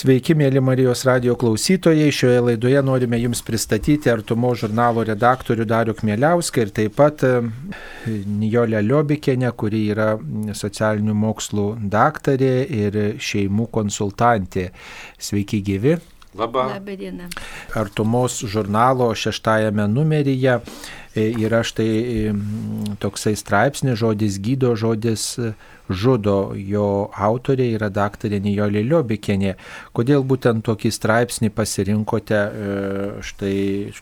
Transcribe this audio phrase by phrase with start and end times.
[0.00, 2.06] Sveiki, mėly Marijos radio klausytojai.
[2.14, 7.34] Šioje laidoje norime Jums pristatyti Artumo žurnalo redaktorių Dariu Kmieliauską ir taip pat e,
[8.08, 10.14] Nijolę Liobikienę, kuri yra
[10.56, 14.70] socialinių mokslų daktarė ir šeimų konsultantė.
[15.20, 15.98] Sveiki, gyvi.
[16.34, 16.68] Labą.
[16.68, 17.24] Labą dieną.
[17.74, 20.60] Artumos žurnalo šeštajame numeryje
[21.16, 22.34] e, yra štai e,
[23.02, 25.34] toksai straipsnis, žodis gydo, žodis
[25.90, 26.54] žudo.
[26.54, 29.56] Jo autorė yra daktarė Nijolė Liobikienė.
[29.96, 32.50] Kodėl būtent tokį straipsnį pasirinkote e,
[33.26, 33.56] štai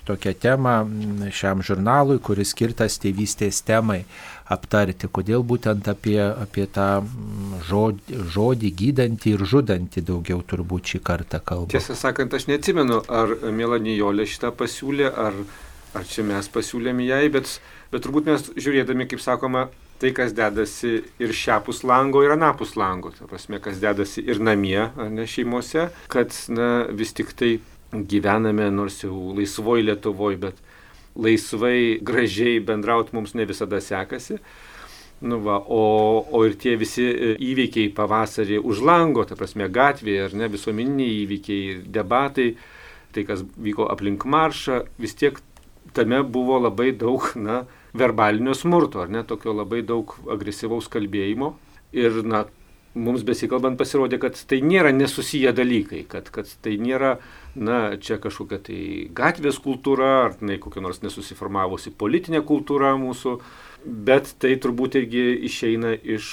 [0.05, 0.77] tokią temą
[1.33, 4.03] šiam žurnalui, kuris skirtas tėvystės temai
[4.55, 5.11] aptarti?
[5.13, 6.89] Kodėl būtent apie, apie tą
[7.69, 11.75] žodį, žodį gydantį ir žudantį daugiau turbūt šį kartą kalbame?
[11.75, 15.37] Tiesą sakant, aš neatsimenu, ar Mėla Nijolė šitą pasiūlė, ar,
[15.99, 17.59] ar čia mes pasiūlėme jai, bet,
[17.93, 23.11] bet turbūt mes žiūrėdami, kaip sakoma, tai, kas dedasi ir šiapus lango, ir anapus lango,
[23.17, 27.57] ta prasme, kas dedasi ir namie, ne šeimose, kad na, vis tik tai
[27.93, 30.63] gyvename, nors jau laisvoj Lietuvoje, bet
[31.17, 34.39] laisvai, gražiai bendrauti mums ne visada sekasi.
[35.21, 35.83] Nu va, o,
[36.31, 37.03] o ir tie visi
[37.43, 42.53] įvykiai pavasarį už lango, ta prasme gatvėje, ar ne visuomeniniai įvykiai, debatai,
[43.15, 45.41] tai kas vyko aplink maršą, vis tiek
[45.97, 47.65] tame buvo labai daug, na,
[47.99, 51.55] verbalinio smurto, ar ne, tokio labai daug agresyvaus kalbėjimo.
[51.97, 52.45] Ir, na,
[52.97, 57.17] mums besikalbant pasirodė, kad tai nėra nesusiję dalykai, kad, kad tai nėra,
[57.59, 58.81] na, čia kažkokia tai
[59.15, 63.39] gatvės kultūra, ar tai kokia nors nesusiformavusi politinė kultūra mūsų,
[63.85, 66.31] bet tai turbūt irgi išeina iš,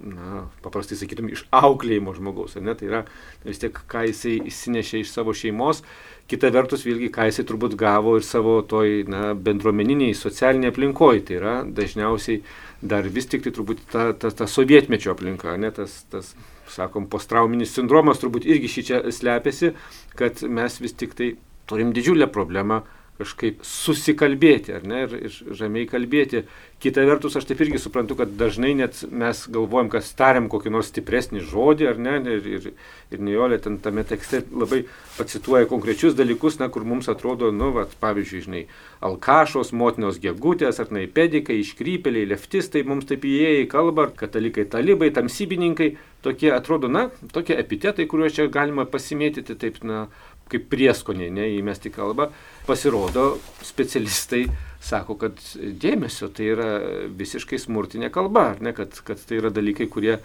[0.00, 3.04] na, paprastai sakytum, iš auklėjimo žmogaus, ne, tai yra
[3.46, 5.84] vis tiek, ką jisai įsinešė iš savo šeimos
[6.26, 11.22] Kita vertus, vėlgi, ką jisai turbūt gavo ir savo toj na, bendruomeniniai, socialiniai aplinkoje.
[11.28, 12.40] Tai yra dažniausiai
[12.82, 16.32] dar vis tik tai turbūt ta, ta, ta sovietmečio aplinka, ne, tas, tas,
[16.72, 19.72] sakom, postrauminis sindromas turbūt irgi šį čia slepiasi,
[20.18, 21.30] kad mes vis tik tai
[21.70, 22.82] turim didžiulę problemą
[23.16, 26.44] kažkaip susikalbėti, ar ne, ir, ir ramiai kalbėti.
[26.82, 30.90] Kita vertus, aš taip irgi suprantu, kad dažnai net mes galvojam, kad tariam kokį nors
[30.92, 32.66] stipresnį žodį, ar ne, ir, ir,
[33.14, 34.82] ir Nijolė ten tame tekste labai
[35.16, 38.62] pacituoja konkrečius dalykus, na, kur mums atrodo, nu, va, pavyzdžiui, žinai,
[39.08, 45.94] alkašos, motinos gegutės, ar naipedikai, iškrypeliai, leftistai, mums taip įėję į kalbą, katalikai, talibai, tamsybininkai,
[46.26, 50.06] tokie atrodo, na, tokie epitetai, kuriuos čia galima pasimėtyti, taip, na,
[50.50, 52.28] kaip prieskoniai, ne, įmesti kalbą,
[52.68, 53.26] pasirodo,
[53.66, 54.44] specialistai
[54.82, 56.70] sako, kad dėmesio tai yra
[57.18, 60.18] visiškai smurtinė kalba, ne, kad, kad tai yra dalykai, kurie,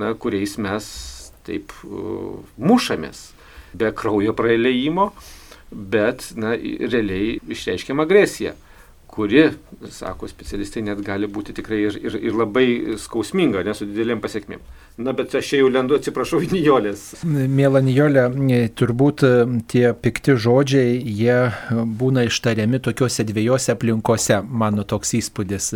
[0.00, 0.90] na, kuriais mes
[1.46, 3.30] taip uh, mušamės
[3.76, 5.10] be kraujo praleimo,
[5.70, 8.56] bet na, realiai išreiškiam agresiją
[9.06, 9.50] kuri,
[9.90, 12.66] sako specialistai, net gali būti tikrai ir, ir, ir labai
[13.00, 14.64] skausminga, nesu didelėm pasiekmėm.
[14.96, 17.02] Na, bet aš jau lendu, atsiprašau, Nijolės.
[17.28, 18.22] Mėla Nijolė,
[18.72, 19.32] turbūt e,
[19.68, 21.34] tie pikti žodžiai, jie
[22.00, 25.68] būna ištariami tokiuose dviejose aplinkose, mano toks įspūdis.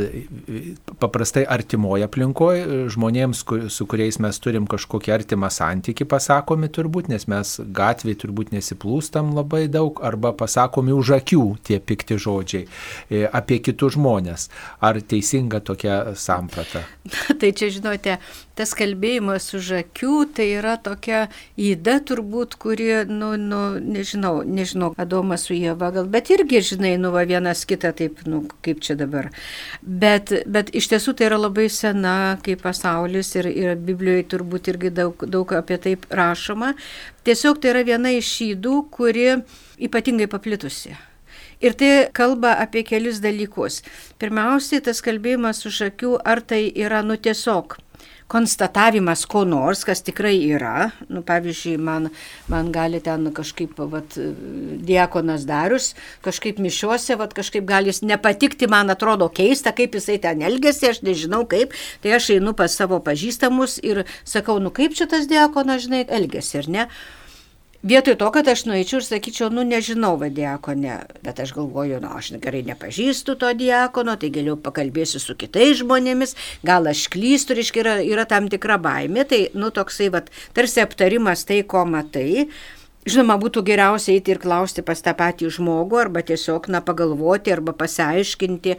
[1.02, 2.64] Paprastai artimoje aplinkoje,
[2.96, 9.34] žmonėms, su kuriais mes turim kažkokį artimą santyki, pasakomi turbūt, nes mes gatvėje turbūt nesiplūstam
[9.36, 14.48] labai daug, arba pasakomi už akių tie pikti žodžiai e, apie kitus žmonės.
[14.80, 16.84] Ar teisinga tokia samprata?
[17.40, 18.16] tai čia, žinote,
[18.58, 21.26] tas kalbėjimas už akių, tai yra tokia
[21.60, 27.12] įda turbūt, kuri, nu, nu, nežinau, nežinau, Adomas su Jėva gal, bet irgi, žinai, nu,
[27.14, 29.30] va, vienas kitą taip, nu, kaip čia dabar.
[29.80, 34.94] Bet, bet iš tiesų tai yra labai sena kaip pasaulis ir, ir Biblijoje turbūt irgi
[34.94, 36.74] daug, daug apie tai rašoma.
[37.24, 39.28] Tiesiog tai yra viena iš įdų, kuri
[39.80, 40.96] ypatingai paplitusi.
[41.60, 43.82] Ir tai kalba apie kelis dalykus.
[44.20, 47.76] Pirmiausiai, tas kalbėjimas už akių, ar tai yra nu tiesiog
[48.30, 50.90] konstatavimas ko nors, kas tikrai yra.
[51.10, 52.08] Nu, pavyzdžiui, man,
[52.50, 54.14] man gali ten kažkaip, vat,
[54.86, 55.92] diekonas darius,
[56.24, 61.02] kažkaip mišiuose, vat, kažkaip gali jis nepatikti, man atrodo keista, kaip jisai ten elgesi, aš
[61.06, 61.74] nežinau kaip.
[62.04, 66.60] Tai aš einu pas savo pažįstamus ir sakau, nu kaip čia tas diekonas, žinai, elgesi,
[66.62, 66.90] ar ne?
[67.82, 72.34] Vietoj to, kad aš nueičiau ir sakyčiau, nu nežinau, vadiakone, bet aš galvoju, nu aš
[72.42, 77.96] gerai nepažįstu to diakono, tai galiu pakalbėsiu su kitais žmonėmis, gal aš klystu, reiškia, yra,
[78.04, 80.20] yra tam tikra baimė, tai, nu toksai, va,
[80.52, 82.50] tarsi aptarimas tai, ko matai.
[83.08, 87.72] Žinoma, būtų geriausia eiti ir klausti pas tą patį žmogų, arba tiesiog, na, pagalvoti, arba
[87.72, 88.76] pasiaiškinti.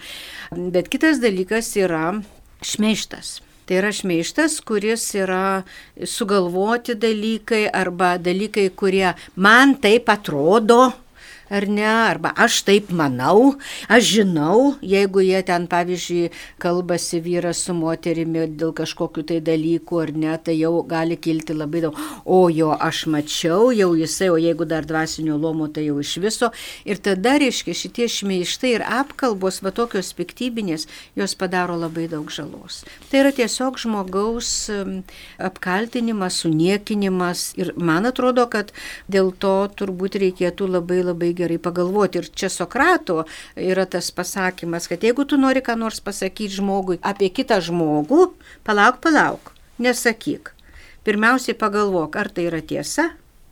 [0.77, 2.19] Bet kitas dalykas yra
[2.61, 3.39] šmeištas.
[3.71, 5.61] Tai yra šmeištas, kuris yra
[6.03, 10.89] sugalvoti dalykai arba dalykai, kurie man taip atrodo,
[11.51, 13.55] ar ne, arba aš taip manau,
[13.91, 16.31] aš žinau, jeigu jie ten, pavyzdžiui,
[16.61, 21.83] kalbasi vyras su moterimi dėl kažkokių tai dalykų ar ne, tai jau gali kilti labai
[21.85, 26.15] daug, o jo aš mačiau, jau jisai, o jeigu dar dvasinio lomo, tai jau iš
[26.23, 26.51] viso.
[26.87, 30.87] Ir tada, reiškia, šitie šmeištai ir apkalbos, va tokios piktybinės,
[31.19, 32.81] jos padaro labai daug žalos.
[33.11, 34.69] Tai yra tiesiog žmogaus
[35.41, 38.71] apkaltinimas, suniekinimas ir man atrodo, kad
[39.11, 42.21] dėl to turbūt reikėtų labai labai gerai pagalvoti.
[42.21, 47.31] Ir čia Sokrato yra tas pasakymas, kad jeigu tu nori ką nors pasakyti žmogui apie
[47.33, 48.31] kitą žmogų,
[48.67, 50.53] palauk, palauk, nesakyk.
[51.01, 53.09] Pirmiausiai pagalvok, ar tai yra tiesa,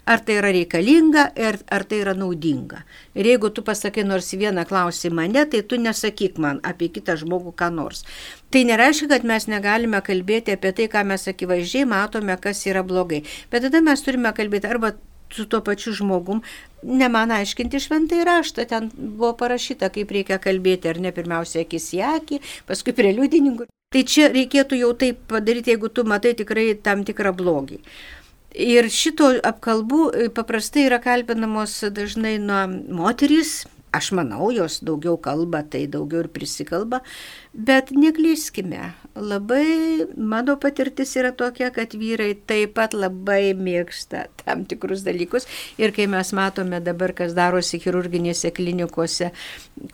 [0.10, 2.82] ar tai yra reikalinga ir ar tai yra naudinga.
[3.14, 7.54] Ir jeigu tu pasakai nors vieną klausimą ne, tai tu nesakyk man apie kitą žmogų
[7.60, 8.02] ką nors.
[8.50, 13.22] Tai nereiškia, kad mes negalime kalbėti apie tai, ką mes akivaizdžiai matome, kas yra blogai.
[13.52, 14.96] Bet tada mes turime kalbėti arba
[15.34, 16.42] su tuo pačiu žmogum,
[16.84, 21.92] ne man aiškinti šventai raštą, ten buvo parašyta, kaip reikia kalbėti, ar ne pirmiausia akis
[21.98, 22.40] į akį,
[22.70, 23.68] paskui prie liudininkų.
[23.90, 27.80] Tai čia reikėtų jau taip padaryti, jeigu tu matai tikrai tam tikrą blogį.
[28.54, 32.64] Ir šito apkalbų e, paprastai yra kalbinamos dažnai nuo
[33.00, 37.02] moterys, aš manau, jos daugiau kalba, tai daugiau ir prisikalba,
[37.54, 45.04] bet neklyskime, labai mano patirtis yra tokia, kad vyrai taip pat labai mėgsta tam tikrus
[45.06, 45.48] dalykus.
[45.82, 49.32] Ir kai mes matome dabar, kas darosi chirurginėse klinikose,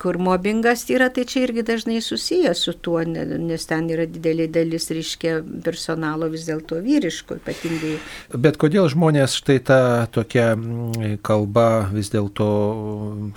[0.02, 4.88] kur mobbingas yra, tai čia irgi dažnai susijęs su tuo, nes ten yra didelė dalis,
[4.94, 7.96] reiškia, personalo vis dėlto vyriško ypatingai.
[8.34, 9.80] Bet kodėl žmonės štai ta
[10.12, 12.48] tokia mm, kalba vis dėlto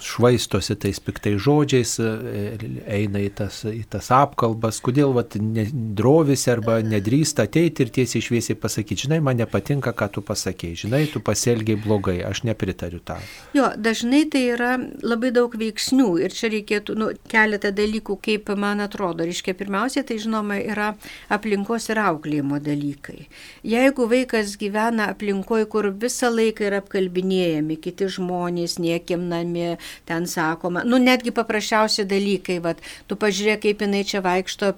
[0.04, 5.38] švaistosi tais piktais žodžiais, eina į tas, į tas apkalbas, kodėl vat,
[5.80, 11.02] drovisi arba nedrįsta ateiti ir tiesiai šviesiai pasakyti, žinai, man nepatinka, ką tu pasakėjai, žinai,
[11.12, 13.22] tu pasielgiai blogai, aš nepritariu tam.
[13.56, 18.84] Jo, dažnai tai yra labai daug veiksnių ir čia reikėtų nu, keletą dalykų, kaip man
[18.84, 19.26] atrodo.
[19.28, 20.92] Reiškia, pirmiausia, tai žinoma yra
[21.32, 23.28] aplinkos ir auklėjimo dalykai.
[23.68, 29.78] Jeigu vaikas gyvena aplinkoje, kur visą laiką yra apkalbinėjami kiti žmonės, niekimnami,
[30.10, 34.72] ten sakoma, nu netgi paprasčiausi dalykai, vat, tu pažiūrėk, kaip jinai čia vaikšto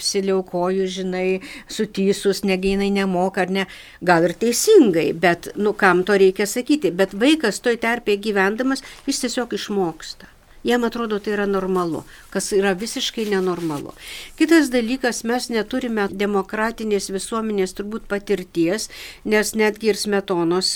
[0.81, 3.66] apsiliaukojus, žinai, sutysus, negi jinai nemoka ar ne,
[4.01, 9.22] gal ir teisingai, bet, nu, kam to reikia sakyti, bet vaikas toj terpėje gyvendamas, jis
[9.25, 10.28] tiesiog išmoksta.
[10.63, 13.96] Jam atrodo tai yra normalu, kas yra visiškai nenormalu.
[14.38, 18.90] Kitas dalykas, mes neturime demokratinės visuomenės turbūt patirties,
[19.25, 20.75] nes netgi ir smetonos,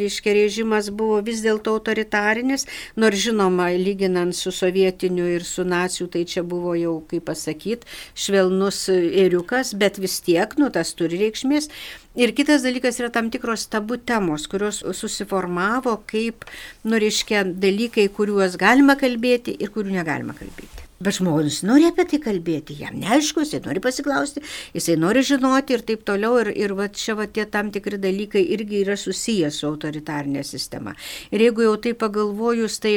[0.00, 2.66] reiškia, režimas buvo vis dėlto autoritarinis,
[2.98, 7.86] nors žinoma, lyginant su sovietiniu ir su nacijų, tai čia buvo jau, kaip pasakyti,
[8.18, 11.70] švelnus eriukas, bet vis tiek, nu, tas turi reikšmės.
[12.16, 16.48] Ir kitas dalykas yra tam tikros tabu temos, kurios susiformavo kaip,
[16.88, 20.85] nu, reiškia, dalykai, kuriuos galima kalbėti ir kurių negalima kalbėti.
[20.96, 24.40] Bet žmogus nori apie tai kalbėti, jam neaišku, jisai nori pasiklausti,
[24.72, 26.38] jisai nori žinoti ir taip toliau.
[26.40, 30.96] Ir, ir va čia va tie tam tikri dalykai irgi yra susijęs su autoritarnė sistema.
[31.28, 32.96] Ir jeigu jau tai pagalvojus, tai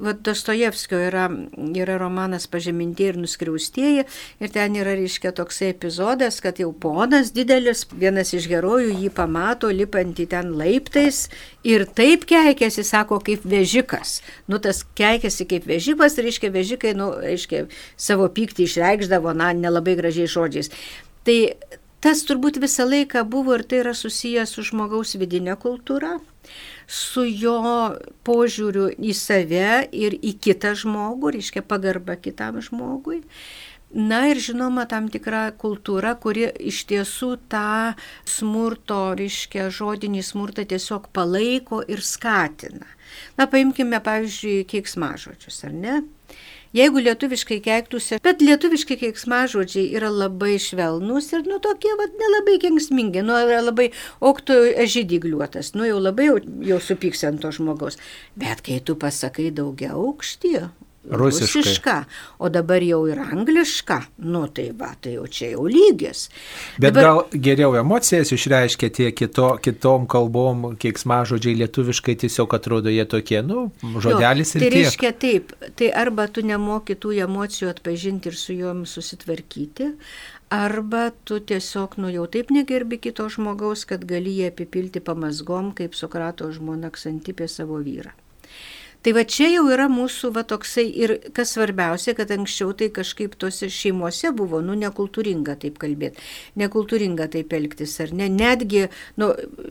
[0.00, 1.26] Vat Dostojevskio yra,
[1.78, 4.04] yra romanas Pažemintieji ir nuskriaustieji
[4.42, 9.70] ir ten yra, reiškia, toksai epizodas, kad jau ponas didelis, vienas iš herojų jį pamato
[9.70, 11.26] lipantį ten laiptais
[11.66, 14.20] ir taip keikėsi, sako, kaip vežikas.
[14.50, 20.30] Nu, tas keikėsi kaip vežikas, reiškia, vežikai, nu, reiškia, savo pyktį išreikšdavo, na, nelabai gražiai
[20.30, 20.72] žodžiais.
[21.26, 21.38] Tai
[22.04, 26.16] tas turbūt visą laiką buvo ir tai yra susijęs su žmogaus vidinė kultūra
[26.86, 27.60] su jo
[28.26, 33.22] požiūriu į save ir į kitą žmogų, reiškia pagarba kitam žmogui.
[33.96, 37.94] Na ir žinoma, tam tikra kultūra, kuri iš tiesų tą
[38.28, 42.88] smurto, reiškia žodinį smurtą tiesiog palaiko ir skatina.
[43.38, 46.00] Na, paimkime, pavyzdžiui, keiksmažodžius, ar ne?
[46.76, 53.22] Jeigu lietuviškai keiktųsi, bet lietuviškai keiksmažodžiai yra labai švelnus ir nu tokie, vad, nelabai kengsmingi,
[53.24, 53.86] nu yra labai
[54.20, 57.96] oktų žydygliuotas, nu jau labai jau, jau supyks ant to žmogaus.
[58.36, 60.52] Bet kai tu pasakai daugia aukštį,
[61.10, 61.62] Rusiškai.
[61.62, 61.94] rusiška,
[62.38, 66.26] o dabar jau ir angliška, nu tai va, tai jau čia jau lygis.
[66.82, 67.04] Bet dabar...
[67.04, 73.38] gal geriau emocijas išreiškia tie kito, kitom kalbom, kiek smažodžiai lietuviškai tiesiog atrodo jie tokie,
[73.46, 73.68] nu,
[74.02, 74.78] žodelis jo, ir tai tiek.
[74.80, 79.92] reiškia taip, tai arba tu nemoki tų emocijų atpažinti ir su juom susitvarkyti,
[80.50, 85.94] arba tu tiesiog, nu jau taip negerbi kito žmogaus, kad gali jį apipilti pamasgom, kaip
[85.94, 88.14] Sokrato žmona Ksantipė savo vyrą.
[89.06, 93.36] Tai va čia jau yra mūsų va toksai ir kas svarbiausia, kad anksčiau tai kažkaip
[93.38, 96.18] tose šeimose buvo, nu, nekultūringa taip kalbėti,
[96.58, 98.80] nekultūringa taip elgtis, ar ne, netgi,
[99.22, 99.28] nu,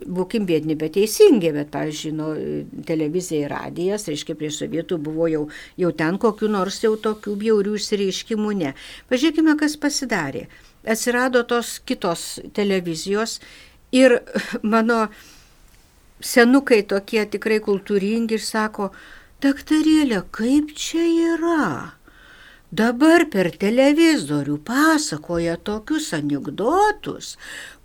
[0.08, 2.28] būkim bėdini, bet teisingi, bet, pavyzdžiui, nu,
[2.88, 5.42] televizija ir radijas, reiškia, prieš sovietų buvo jau,
[5.84, 8.72] jau ten kokiu nors jau tokių bjaurių išsireiškimų, ne.
[9.12, 10.46] Pažiūrėkime, kas pasidarė.
[10.88, 12.24] Atsirado tos kitos
[12.56, 13.36] televizijos
[13.92, 14.16] ir
[14.64, 15.10] mano
[16.24, 18.94] senukai tokie tikrai kultūringi ir sako,
[19.44, 21.04] daktarėlė, kaip čia
[21.36, 21.96] yra?
[22.76, 27.36] Dabar per televizorių pasakoja tokius anegdotus,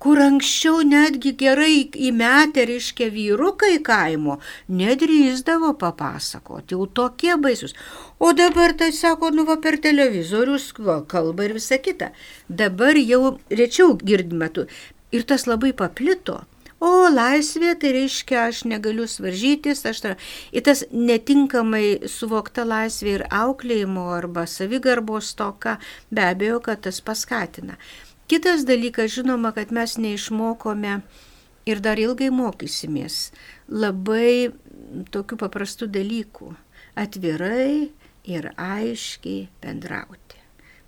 [0.02, 7.76] kur anksčiau netgi gerai įmetę reiškia vyrukai kaimo nedrįzdavo papasakoti, jau tokie baisus.
[8.18, 12.10] O dabar tai sako, nu va per televizorius va, kalba ir visa kita.
[12.48, 14.66] Dabar jau rečiau girdime tu.
[15.14, 16.42] Ir tas labai paplito.
[16.82, 20.14] O laisvė tai reiškia, aš negaliu svaržytis, aš ta,
[20.50, 25.76] į tas netinkamai suvokta laisvė ir auklėjimo arba savigarbos toka,
[26.10, 27.78] be abejo, kad tas paskatina.
[28.26, 30.98] Kitas dalykas, žinoma, kad mes neišmokome
[31.70, 33.28] ir dar ilgai mokysimės
[33.70, 34.50] labai
[35.14, 36.50] tokių paprastų dalykų-
[37.04, 37.92] atvirai
[38.26, 40.40] ir aiškiai bendrauti.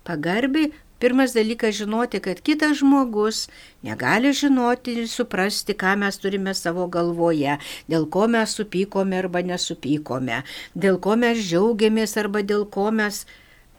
[0.03, 3.45] Pagarbiai Pirmas dalykas žinoti, kad kitas žmogus
[3.83, 7.57] negali žinoti ir suprasti, ką mes turime savo galvoje,
[7.91, 10.43] dėl ko mes supykome arba nesupykome,
[10.85, 13.25] dėl ko mes džiaugiamės arba dėl ko mes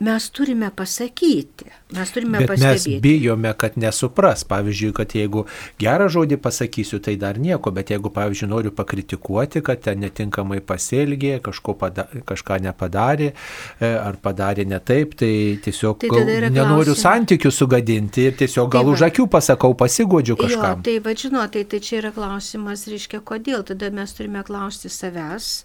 [0.01, 1.65] mes turime pasakyti,
[1.97, 2.91] mes turime Bet pastebėti.
[2.97, 4.43] mes bijome, kad nesupras.
[4.45, 5.47] Pavyzdžiui, kad jeigu
[5.81, 11.39] gerą žodį pasakysiu, tai dar nieko, bet jeigu, pavyzdžiui, noriu pakritikuoti, kad ten netinkamai pasielgė,
[11.81, 15.33] pada, kažką nepadarė e, ar padarė ne taip, tai
[15.65, 17.03] tiesiog Tai gal, nenoriu klausimas.
[17.07, 18.93] santykių sugadinti ir tiesiog gal Tai va.
[18.99, 20.83] už akių pasakau, pasigodžiu Jo, kažkam.
[20.83, 23.65] tai va žinot, tai, tai čia yra klausimas, reiškia, kodėl.
[23.65, 25.65] Tada mes turime klausti savęs,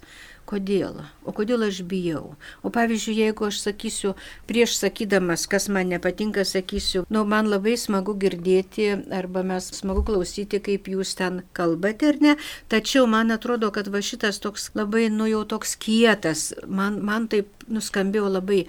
[0.51, 1.01] kodėl.
[1.23, 2.35] O kodėl aš bijau.
[2.65, 4.13] O pavyzdžiui, jeigu aš sakysiu,
[4.49, 10.61] prieš sakydamas, kas man nepatinka, sakysiu, nu, man labai smagu girdėti, arba mes smagu klausyti,
[10.63, 12.35] kaip jūs ten kalbate ar ne,
[12.71, 17.60] tačiau man atrodo, kad va šitas toks labai, nu jau toks kietas, man, man taip
[17.73, 18.61] nuskambėjo labai,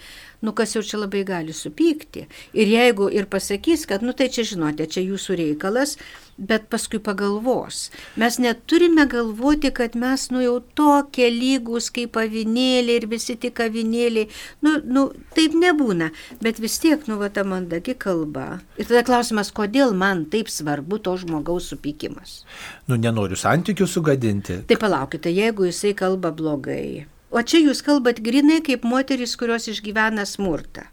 [0.42, 2.26] nu kas jau čia labai gali supykti.
[2.56, 5.96] Ir jeigu ir pasakys, kad, nu tai čia žinote, čia jūsų reikalas,
[6.38, 7.90] bet paskui pagalvos.
[8.16, 14.28] Mes neturime galvoti, kad mes nu jau tokie lygus kaip avinėliai ir visi tik avinėliai.
[14.64, 15.06] Nu, nu,
[15.36, 16.10] taip nebūna,
[16.42, 18.62] bet vis tiek, nu, va ta mandagi kalba.
[18.80, 22.42] Ir tada klausimas, kodėl man taip svarbu to žmogaus supykimas.
[22.88, 24.62] Nu, nenoriu santykių sugadinti.
[24.68, 27.06] Tai palaukite, jeigu jisai kalba blogai.
[27.32, 30.84] O čia jūs kalbat grinai kaip moteris, kurios išgyvena smurtą.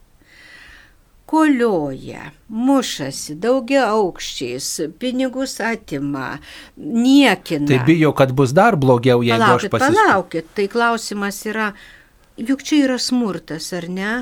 [1.29, 6.39] Kolioja, mušasi, daugia aukščiais, pinigus atima,
[6.79, 7.67] niekina.
[7.69, 9.99] Tai bijau, kad bus dar blogiau, jeigu palaukit, aš pasisakau.
[9.99, 11.67] palaukit, tai klausimas yra,
[12.39, 14.13] juk čia yra smurtas, ar ne?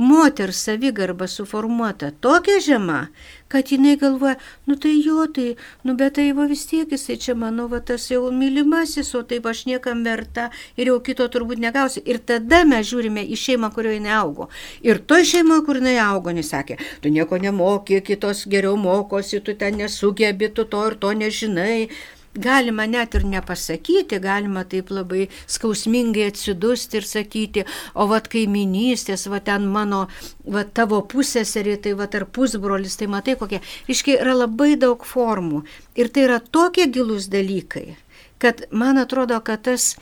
[0.00, 3.06] Moters savigarba suformuota tokia žema,
[3.48, 7.34] kad jinai galvoja, nu tai jo, tai, nu bet tai va vis tiek jisai čia
[7.36, 10.46] mano, va tas jau mylimasis, o taip aš niekam verta
[10.80, 12.00] ir jau kito turbūt negausi.
[12.08, 14.48] Ir tada mes žiūrime į šeimą, kurioje jinai augo.
[14.80, 19.52] Ir toj šeimoje, kur jinai augo, jis sakė, tu nieko nemoki, kitos geriau mokosi, tu
[19.52, 21.90] ten nesugebi, tu to ir to nežinai.
[22.34, 27.64] Galima net ir nepasakyti, galima taip labai skausmingai atsidusti ir sakyti,
[27.98, 30.04] o vad kaiminystės, va ten mano,
[30.46, 33.58] va tavo pusėserį, tai va ar pusbrolis, tai matai kokie.
[33.90, 35.64] Iškiai yra labai daug formų
[35.98, 37.96] ir tai yra tokie gilus dalykai,
[38.38, 39.96] kad man atrodo, kad tas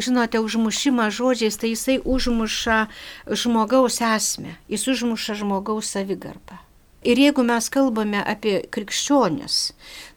[0.00, 2.86] žinote, užmušimas žodžiais, tai jisai užmuša
[3.28, 6.63] žmogaus esmę, jis užmuša žmogaus savigarbą.
[7.04, 9.58] Ir jeigu mes kalbame apie krikščionis,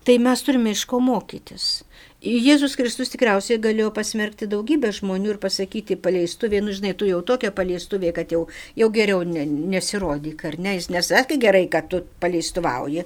[0.08, 1.72] tai mes turime iš ko mokytis.
[2.17, 7.51] Jėzus Kristus tikriausiai galėjo pasmerkti daugybę žmonių ir pasakyti paleistuvė, nu žinai, tu jau tokia
[7.53, 8.39] paleistuvė, kad jau,
[8.79, 13.03] jau geriau ne, nesirodyk, ar ne, jis nesakė gerai, kad tu paleistuvauji,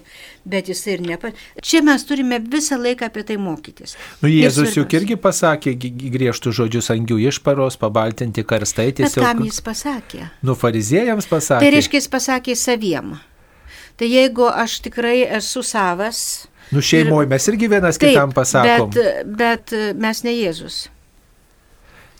[0.48, 1.34] bet jis ir nepa...
[1.60, 3.98] Čia mes turime visą laiką apie tai mokytis.
[4.24, 5.76] Nu, Jėzus juk irgi pasakė
[6.16, 9.44] griežtus žodžius angių išparos, pabaltinti karstai Bet kam tiesiog.
[9.50, 10.30] jis pasakė?
[10.40, 11.66] Nu, fariziejams pasakė.
[11.66, 13.18] Tai reiškia, jis pasakė saviem.
[14.02, 18.90] Tai jeigu aš tikrai esu savas, Nu, šeimoje mes irgi vienas kitam pasakom.
[18.96, 20.88] bet, bet mes ne Jėzus.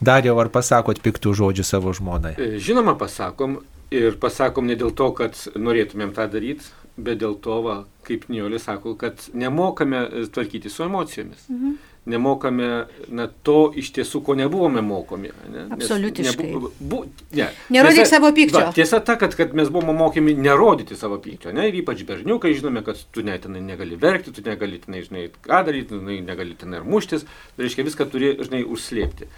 [0.02, 2.34] Dar jau ar pasakot piktų žodžių savo žmonai?
[2.38, 3.62] E, Žinoma, pasakom
[3.94, 8.60] ir pasakom ne dėl to, kad norėtumėm tą daryti, bet dėl to, va, kaip Niolė
[8.60, 10.04] sako, kad nemokame
[10.36, 11.48] tvarkyti su emocijomis.
[11.50, 11.74] Mhm.
[12.06, 12.68] Nemokame
[13.14, 15.30] na, to iš tiesų, ko nebuvome mokomi.
[15.54, 15.68] Ne?
[15.76, 16.48] Absoliutiškai.
[16.50, 17.04] nebu- bu,
[17.38, 17.52] ne.
[17.70, 18.58] Nerodyk savo pykčio.
[18.58, 21.54] Va, tiesa ta, kad, kad mes buvome mokomi nerodyti savo pykčio.
[21.54, 21.68] Ne?
[21.70, 25.62] Ir ypač berniukai žinome, kad tu net tenai negali verkti, tu negali tenai, žinai, ką
[25.70, 27.28] daryti, tu negali tenai ir muštis.
[27.56, 29.30] Tai reiškia, viską turi, žinai, užslėpti.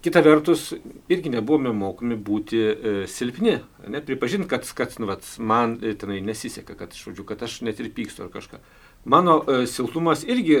[0.00, 0.72] kita vertus,
[1.12, 3.58] irgi nebuvome mokomi būti e, silpni,
[3.88, 7.80] ne, pripažinti, kad, kad nu, vat, man e, tenai nesiseka, kad, žodžiu, kad aš net
[7.80, 8.60] ir pykstu ar kažką.
[9.04, 10.58] Mano e, silpnumas irgi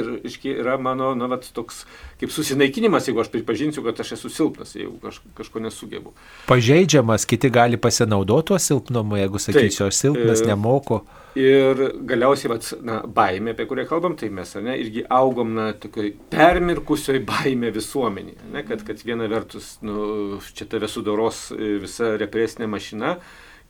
[0.48, 1.82] yra mano, na, vat, toks
[2.20, 6.14] kaip susinaikinimas, jeigu aš pripažinsiu, kad aš esu silpnas, jeigu kaž, kažko nesugebu.
[6.48, 11.02] Pažeidžiamas, kiti gali pasinaudoti tuo silpnumu, jeigu sakysiu, aš silpnas, e, nemoku.
[11.36, 16.08] Ir galiausiai, vat, na, baimė, apie kurią kalbam, tai mes, ne, irgi augom, na, tokioj
[16.32, 23.18] permirkusioj baimė visuomenė, ne, kad, kad viena vertus, nu, čia tave sudoros visa represinė mašina,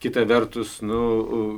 [0.01, 1.03] kita vertus, nu,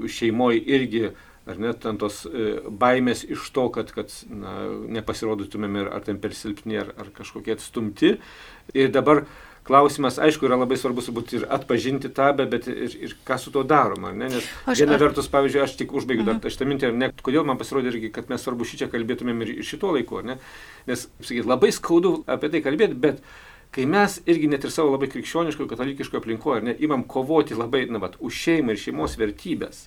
[0.09, 1.05] šeimoje irgi,
[1.47, 4.57] ar net ant tos e, baimės iš to, kad, kad na,
[4.99, 8.15] nepasirodytumėm ar, ar ten per silpni, ar, ar kažkokie atstumti.
[8.79, 9.25] Ir dabar
[9.67, 13.63] klausimas, aišku, yra labai svarbus būti ir atpažinti tą, bet ir, ir ką su tuo
[13.67, 14.11] daroma.
[14.15, 14.31] Ne?
[14.33, 15.05] Nes aš, viena aš...
[15.05, 16.55] vertus, pavyzdžiui, aš tik užbaigiu dar mhm.
[16.55, 19.95] šitą mintį, ne, kodėl man pasirodė irgi, kad mes svarbu šį čia kalbėtumėm ir šituo
[19.97, 20.23] laiku.
[20.27, 20.39] Ne?
[20.91, 23.23] Nes, sakyt, labai skaudu apie tai kalbėti, bet
[23.73, 28.03] kai mes irgi net ir savo labai krikščioniško, katalikiško aplinkoje, ne, imam kovoti labai, na,
[28.03, 29.87] vat, už šeimą ir šeimos vertybės.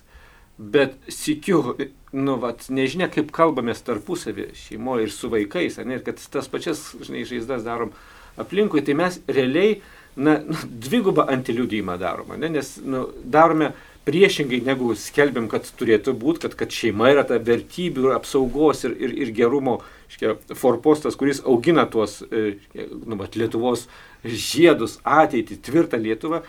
[0.56, 1.74] Bet sikiu,
[2.16, 6.88] nu, vat, nežinia, kaip kalbamės tarpusavį šeimoje ir su vaikais, ne, ir kad tas pačias,
[7.04, 7.92] žinai, žaizdas darom
[8.40, 9.82] aplinkui, tai mes realiai,
[10.16, 12.48] na, nu, dvigubą antiliudijimą darome, ne?
[12.56, 13.74] nes nu, darome
[14.06, 19.14] priešingai negu skelbiam, kad turėtų būti, kad, kad šeima yra ta vertybių apsaugos ir, ir,
[19.26, 19.80] ir gerumo
[20.12, 23.88] škia, forpostas, kuris augina tuos e, nu, mat, Lietuvos
[24.24, 26.44] žiedus, ateitį, tvirtą Lietuvą.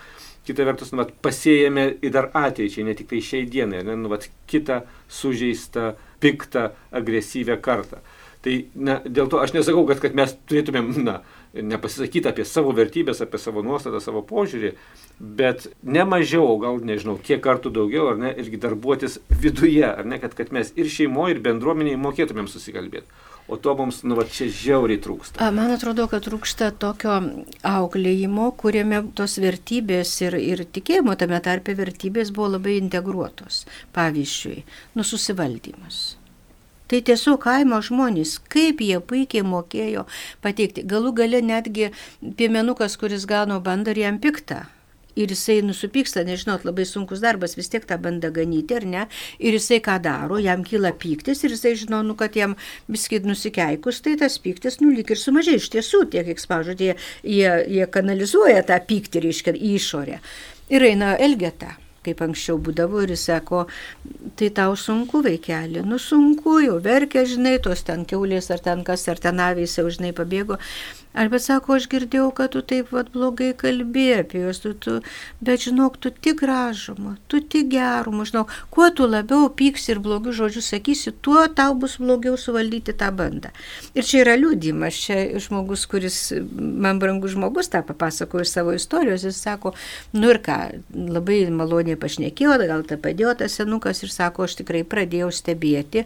[0.48, 4.12] Kita vertus, nu, vat, pasėjame į dar ateičiai, ne tik tai šiai dienai, ne, nu,
[4.12, 5.90] vat, kitą sužeistą,
[6.24, 8.00] piktą, agresyvę kartą.
[8.46, 11.20] Tai na, dėl to aš nesakau, kad, kad mes turėtumėm na,
[11.64, 14.74] nepasisakyti apie savo vertybės, apie savo nuostatą, savo požiūrį,
[15.20, 20.20] bet ne mažiau, gal nežinau, kiek kartų daugiau, ar ne, irgi darbuotis viduje, ar ne,
[20.22, 23.08] kad, kad mes ir šeimoje, ir bendruomeniai mokėtumėm susikalbėti.
[23.48, 25.40] O to mums, nu, va, čia žiauriai trūksta.
[25.56, 27.16] Man atrodo, kad trūksta tokio
[27.64, 33.64] auklėjimo, kuriame tos vertybės ir, ir tikėjimo tame tarpe vertybės buvo labai integruotos.
[33.96, 34.66] Pavyzdžiui,
[35.00, 36.18] nususivaldymas
[36.88, 40.06] Tai tiesiog kaimo žmonės, kaip jie puikiai mokėjo
[40.44, 40.86] pateikti.
[40.88, 41.90] Galų gale netgi
[42.40, 44.64] piemenukas, kuris gano bandą jam piktą.
[45.18, 49.06] Ir jisai nusipyksta, nežinot, labai sunkus darbas vis tiek tą bandą ganyti, ar ne?
[49.42, 52.54] Ir jisai ką daro, jam kyla pyktis ir jisai žino, nu, kad jam
[52.88, 55.58] viskit nusikeikus, tai tas pyktis, nu, lyg ir sumažai.
[55.58, 56.94] Iš tiesų, tie, jie,
[57.26, 60.22] jie, jie kanalizuoja tą pyktį, reiškia, į išorę.
[60.70, 61.74] Ir eina Elgeta
[62.08, 63.66] kaip anksčiau būdavo ir jis sako,
[64.40, 69.08] tai tau sunku vaikeli, nu sunku, jau verkia, žinai, tos ten keulės ar ten kas,
[69.12, 70.60] ar ten avys jau žinai pabėgo.
[71.18, 74.98] Arba sako, aš girdėjau, kad tu taip vat, blogai kalbėjai apie juos, tu, tu,
[75.42, 80.36] bet žinok, tu tik gražumo, tu tik gerumo, žinok, kuo tu labiau pyks ir blogių
[80.38, 83.54] žodžių sakysi, tuo tau bus blogiau suvaldyti tą bandą.
[83.98, 86.20] Ir čia yra liūdimas, čia žmogus, kuris,
[86.54, 89.74] man brangus žmogus tą papasakojo iš savo istorijos, jis sako,
[90.14, 90.60] nu ir ką,
[91.18, 96.06] labai maloniai pašnekėjo, gal tą padėjo tas senukas ir sako, aš tikrai pradėjau stebėti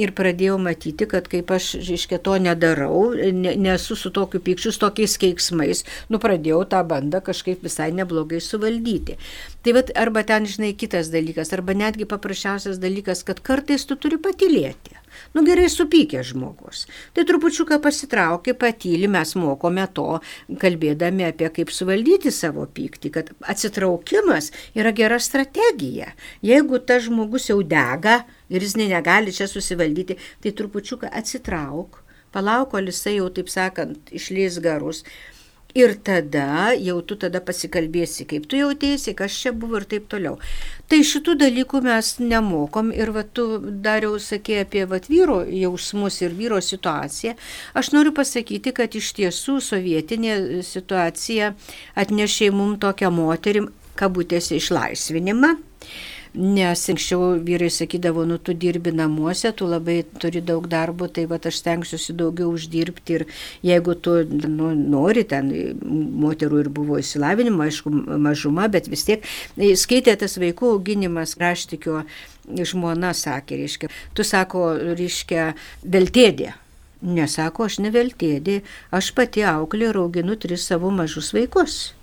[0.00, 4.82] ir pradėjau matyti, kad kaip aš, reiškia, to nedarau, ne, nesu su tokiu pykčiu, su
[4.82, 9.16] tokiais keiksmais, nu pradėjau tą bandą kažkaip visai neblogai suvaldyti.
[9.64, 14.20] Tai vad, arba ten, žinai, kitas dalykas, arba netgi paprasčiausias dalykas, kad kartais tu turi
[14.22, 15.00] patylėti.
[15.34, 16.84] Nu gerai supykęs žmogus.
[17.16, 20.20] Tai trupučiuką pasitraukė, patyli, mes mokome to,
[20.62, 26.12] kalbėdami apie kaip suvaldyti savo pyktį, kad atsitraukimas yra gera strategija.
[26.44, 32.02] Jeigu tas žmogus jau dega, ir jis negali čia susivaldyti, tai trupučiuką atsitrauk,
[32.34, 35.04] palauk, kol jisai jau, taip sakant, išlės garus.
[35.76, 40.38] Ir tada jau tu tada pasikalbėsi, kaip tu jautėsi, kas čia buvo ir taip toliau.
[40.88, 43.44] Tai šitų dalykų mes nemokom ir va tu
[43.84, 47.34] dariau sakė apie va vyro jausmus ir vyro situaciją.
[47.76, 51.52] Aš noriu pasakyti, kad iš tiesų sovietinė situacija
[51.92, 53.68] atnešė mums tokią moterim,
[54.00, 55.58] kabutėse, išlaisvinimą.
[56.36, 61.38] Nes anksčiau vyrai sakydavo, nu tu dirbi namuose, tu labai turi daug darbo, tai va
[61.40, 63.24] aš stengsiuosi daugiau uždirbti ir
[63.64, 65.48] jeigu tu nu, nori, ten
[66.26, 69.24] moterų ir buvo įsilavinimo, aišku, mažuma, bet vis tiek
[69.56, 72.02] e, skaitė tas vaikų auginimas raštikio
[72.46, 75.50] žmona sakė, reiškia, tu sako, reiškia,
[75.88, 76.52] veltėdė.
[77.06, 81.94] Nesako, aš neveltėdė, aš pati auklė ir auginu tris savo mažus vaikus.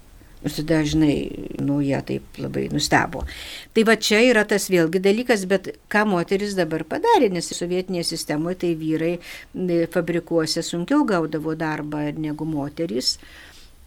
[0.43, 1.15] Ir tada, žinai,
[1.63, 3.23] nu, jie taip labai nustebo.
[3.71, 8.60] Tai va čia yra tas vėlgi dalykas, bet ką moteris dabar padarė, nes sovietinėje sistemoje
[8.65, 9.13] tai vyrai
[9.93, 13.15] fabrikuose sunkiau gaudavo darbą negu moterys.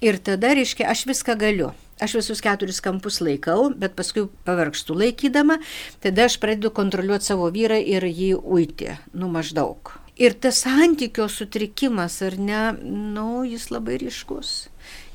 [0.05, 1.75] Ir tada, reiškia, aš viską galiu.
[2.01, 5.57] Aš visus keturis kampus laikau, bet paskui pavargstu laikydama,
[6.05, 9.95] tada aš pradedu kontroliuoti savo vyrą ir jį uiti, nu maždaug.
[10.21, 14.53] Ir tas santykio sutrikimas, ar ne, nu, jis labai ryškus.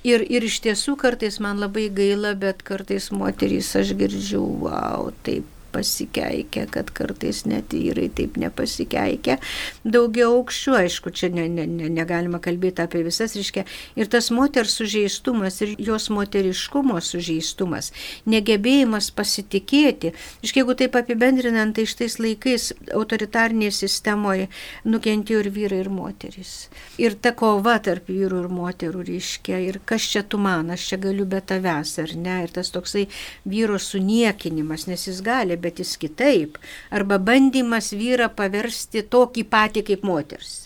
[0.08, 5.46] Ir, ir iš tiesų kartais man labai gaila, bet kartais moterys aš girdžiu, wow, taip
[5.74, 9.38] pasikeikia, kad kartais net vyrai taip nepasikeikia.
[9.84, 13.66] Daugiau aukščių, aišku, čia ne, ne, ne, negalima kalbėti apie visas, reiškia,
[14.00, 17.92] ir tas moters sužeistumas, ir jos moteriškumo sužeistumas,
[18.30, 20.14] negebėjimas pasitikėti.
[20.46, 24.50] Iškia, jeigu taip apibendrinant, tai šitais laikais autoritarnėje sistemoje
[24.86, 26.54] nukentėjo ir vyrai, ir moteris.
[27.02, 31.02] Ir ta kova tarp vyrų ir moterų, reiškia, ir kas čia tu man, aš čia
[31.02, 33.08] galiu be tavęs, ar ne, ir tas toksai
[33.50, 36.58] vyro suniekinimas, nes jis gali, bet jis kitaip.
[36.90, 40.58] Arba bandymas vyrą paversti tokį patį kaip moters.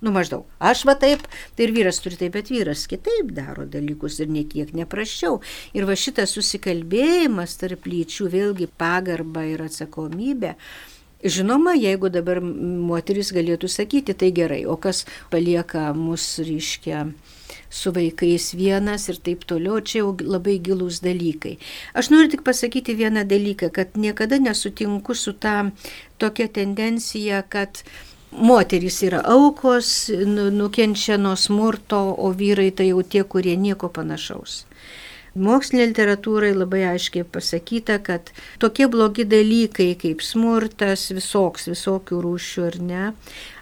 [0.00, 4.16] Nu maždaug, aš va taip, tai ir vyras turi taip, bet vyras kitaip daro dalykus
[4.24, 5.42] ir niekiek neprašiau.
[5.76, 10.54] Ir va šitas susikalbėjimas tarp lyčių, vėlgi pagarba ir atsakomybė.
[11.24, 17.02] Žinoma, jeigu dabar moteris galėtų sakyti, tai gerai, o kas palieka mus, ryškia,
[17.68, 21.58] su vaikais vienas ir taip toliau, čia jau labai gilūs dalykai.
[21.92, 25.70] Aš noriu tik pasakyti vieną dalyką, kad niekada nesutinku su ta
[26.16, 27.84] tokia tendencija, kad
[28.32, 34.64] moterys yra aukos, nu, nukenčia nuo smurto, o vyrai tai jau tie, kurie nieko panašaus.
[35.38, 42.78] Mokslinė literatūrai labai aiškiai pasakyta, kad tokie blogi dalykai kaip smurtas, visoks, visokių rūšių ar
[42.82, 43.04] ne,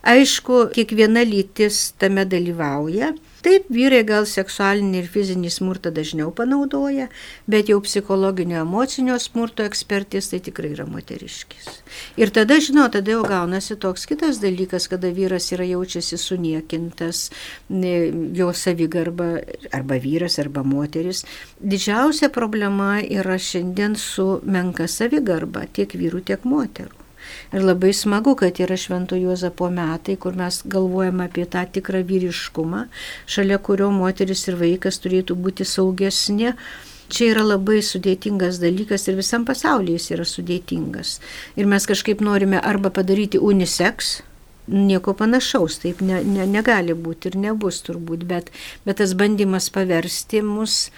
[0.08, 7.06] aišku, kiekviena lytis tame dalyvauja, Taip, vyrai gal seksualinį ir fizinį smurtą dažniau panaudoja,
[7.46, 11.68] bet jau psichologinio emocinio smurto ekspertis tai tikrai yra moteriškis.
[12.18, 17.28] Ir tada, žinau, tada jau gaunasi toks kitas dalykas, kada vyras yra jaučiasi suniekintas,
[17.70, 19.30] jo savigarba
[19.70, 21.22] arba vyras arba moteris.
[21.62, 26.97] Didžiausia problema yra šiandien su menka savigarba tiek vyrų, tiek moterų.
[27.52, 32.84] Ir labai smagu, kad yra Švento Juozapo metai, kur mes galvojame apie tą tikrą vyriškumą,
[33.26, 36.54] šalia kurio moteris ir vaikas turėtų būti saugesni.
[37.08, 41.14] Čia yra labai sudėtingas dalykas ir visam pasaulyje jis yra sudėtingas.
[41.56, 44.18] Ir mes kažkaip norime arba padaryti unisex,
[44.68, 48.50] nieko panašaus, taip ne, ne, negali būti ir nebus turbūt, bet,
[48.84, 50.88] bet tas bandymas paversti mus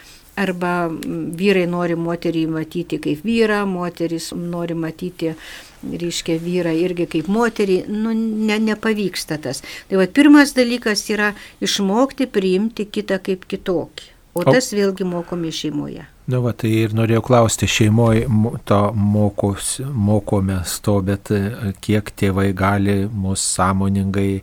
[0.40, 5.34] arba vyrai nori moterį matyti kaip vyrą, moteris nori matyti
[5.82, 9.62] reiškia vyrą irgi kaip moterį, nu, ne, nepavyksta tas.
[9.88, 11.32] Tai va, pirmas dalykas yra
[11.64, 14.10] išmokti priimti kitą kaip kitokį.
[14.30, 16.04] O tas vėlgi mokome šeimoje.
[16.30, 18.28] Na, nu va, tai ir norėjau klausti, šeimoje
[18.68, 24.42] to mokos, mokomės to, bet e, kiek tėvai gali mus sąmoningai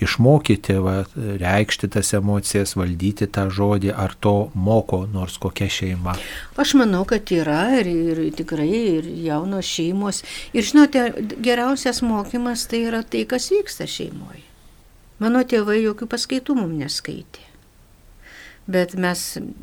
[0.00, 0.94] išmokyti, va,
[1.42, 6.16] reikšti tas emocijas, valdyti tą žodį, ar to moko nors kokia šeima?
[6.56, 10.22] Aš manau, kad yra ir, ir tikrai ir jaunos šeimos.
[10.56, 11.10] Ir žinote,
[11.44, 14.46] geriausias mokymas tai yra tai, kas vyksta šeimoje.
[15.20, 17.45] Mano tėvai jokių paskaitų mums neskaitė.
[18.66, 19.20] Bet mes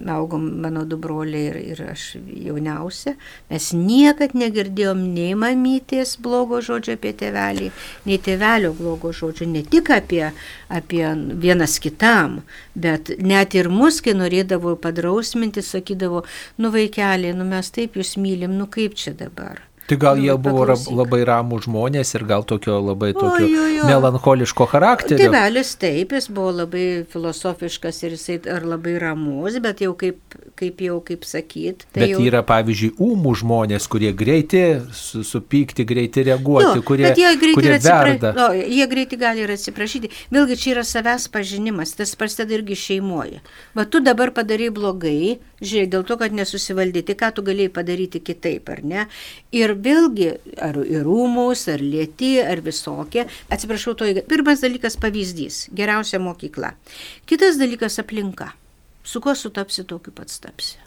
[0.08, 3.18] augom, mano du broliai ir, ir aš jauniausia,
[3.50, 7.68] mes niekad negirdėjom nei mamytės blogo žodžio apie tėvelį,
[8.08, 10.30] nei tėvelio blogo žodžio, ne tik apie,
[10.72, 11.04] apie
[11.44, 12.40] vienas kitam,
[12.80, 16.24] bet net ir mus, kai norėdavo padrausminti, sakydavo,
[16.64, 19.60] nu vaikeliai, nu mes taip jūs mylim, nu kaip čia dabar.
[19.88, 20.94] Tai gal jie buvo paklausyk.
[20.96, 23.88] labai ramų žmonės ir gal tokio labai tokio o, jo, jo.
[23.90, 25.28] melancholiško charakterio.
[25.28, 30.22] Tėvelis taip, jis buvo labai filosofiškas ir jisai ar labai ramus, bet jau kaip,
[30.60, 31.88] kaip jau kaip sakyt.
[31.92, 32.22] Tai bet jau...
[32.24, 34.64] yra pavyzdžiui ūmų žmonės, kurie greiti
[34.94, 38.34] su, supykti, greiti reaguoti, nu, kurie, jie greiti kurie atsipra...
[38.38, 40.12] no, jie greiti gali ir atsiprašyti.
[40.34, 43.42] Vėlgi čia yra savęs pažinimas, tas prasideda irgi šeimoje.
[43.76, 48.70] Va tu dabar padarai blogai, žiūrėk, dėl to, kad nesusivaldyti, ką tu galėjai padaryti kitaip,
[48.70, 49.08] ar ne?
[49.52, 50.30] Ir ir vėlgi,
[50.62, 53.28] ar ir rūmus, ar lėti, ar visokie.
[53.54, 56.74] Atsiprašau, to pirmas dalykas pavyzdys- geriausia mokykla.
[57.26, 58.54] Kitas dalykas- aplinka.
[59.04, 60.80] Su kuo sutapsi, tokiu pats tapsi.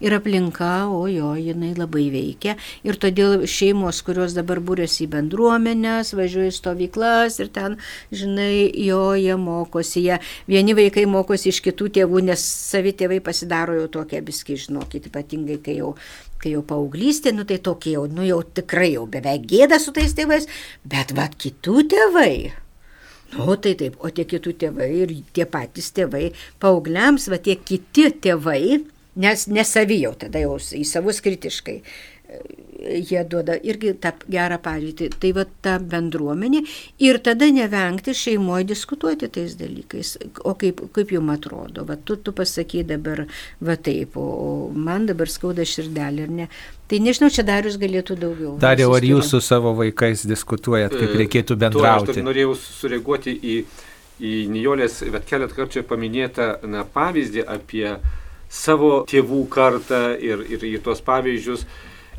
[0.00, 2.56] Ir aplinka, o jo, jinai labai veikia.
[2.86, 7.78] Ir todėl šeimos, kurios dabar būrėsi į bendruomenės, važiuoja į stovyklas ir ten,
[8.12, 10.04] žinai, jo, jie mokosi.
[10.06, 15.10] Jie, vieni vaikai mokosi iš kitų tėvų, nes savi tėvai pasidaro jau tokie biski, žinokit,
[15.10, 15.96] ypatingai kai jau
[16.36, 20.12] kai jau paauglystė, nu tai tokie jau, nu jau tikrai jau beveik gėda su tais
[20.14, 20.44] tėvais,
[20.84, 22.65] bet vad kitų tėvai.
[23.34, 26.28] Nu tai taip, o tie kitų tėvai ir tie patys tėvai,
[26.62, 28.78] paaugliams, va tie kiti tėvai,
[29.18, 31.80] nes nesavijau tada jau į savus kritiškai
[32.86, 35.10] jie duoda irgi tą gerą pavyzdį.
[35.22, 36.62] Tai va ta bendruomenė
[37.06, 40.16] ir tada nevengti šeimoje diskutuoti tais dalykais.
[40.44, 43.24] O kaip, kaip jums atrodo, va tu, tu pasakai dabar
[43.60, 46.48] va taip, o, o man dabar skauda širdelė ar ne.
[46.86, 48.54] Tai nežinau, čia Darius galėtų daugiau.
[48.62, 52.12] Dariau, ar jūs su savo vaikais diskutuojat, kaip e, reikėtų bendrauti?
[52.12, 53.58] Tuo, aš norėjau sureaguoti į
[54.22, 57.88] į Nijolės, bet keletą kartų čia paminėtą na, pavyzdį apie
[58.48, 61.66] savo tėvų kartą ir, ir, ir tuos pavyzdžius.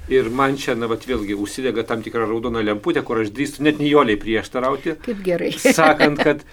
[0.07, 3.81] Ir man čia, na, vat vėlgi, užsidega tam tikrą raudoną lemputę, kur aš drįstu net
[3.83, 4.95] Nijoliai prieštarauti.
[5.03, 5.51] Kaip gerai.
[5.79, 6.45] sakant, kad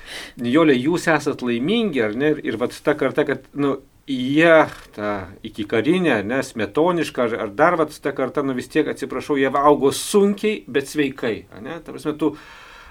[0.42, 2.34] Nijoliai, jūs esat laimingi, ar ne?
[2.42, 3.76] Ir vat ta karta, kad, nu,
[4.10, 5.12] jie, ta
[5.46, 9.52] iki karinė, nes metoniška, ar, ar dar vat ta karta, nu vis tiek, atsiprašau, jie
[9.54, 11.78] augo sunkiai, bet sveikai, ne?
[11.78, 12.34] Ta prasme, tu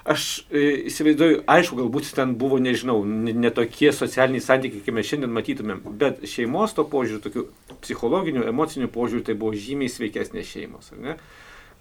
[0.05, 5.31] aš e, įsivaizduoju, aišku, galbūt ten buvo, nežinau, netokie ne socialiniai santykiai, kaip mes šiandien
[5.33, 7.45] matytumėm, bet šeimos to požiūriu, tokių
[7.85, 10.93] psichologinių, emocinių požiūrių, tai buvo žymiai sveikesnės šeimos,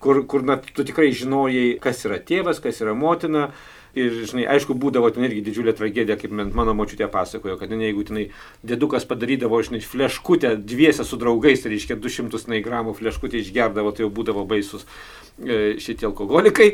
[0.02, 3.50] kur, kur na, tu tikrai žinojai, kas yra tėvas, kas yra motina.
[3.92, 8.06] Ir, žinai, aišku, būdavo ten irgi didžiulė tragedija, kaip mano močiutė pasakojo, kad, ne, jeigu
[8.08, 8.22] tenai
[8.64, 14.08] dėdukas padarydavo, žinai, fleškutę dviese su draugais, tai reiškia 200 gramų fleškutę išgerdavo, tai jau
[14.16, 14.86] būdavo baisus
[15.36, 16.70] e, šitie alkoholikai.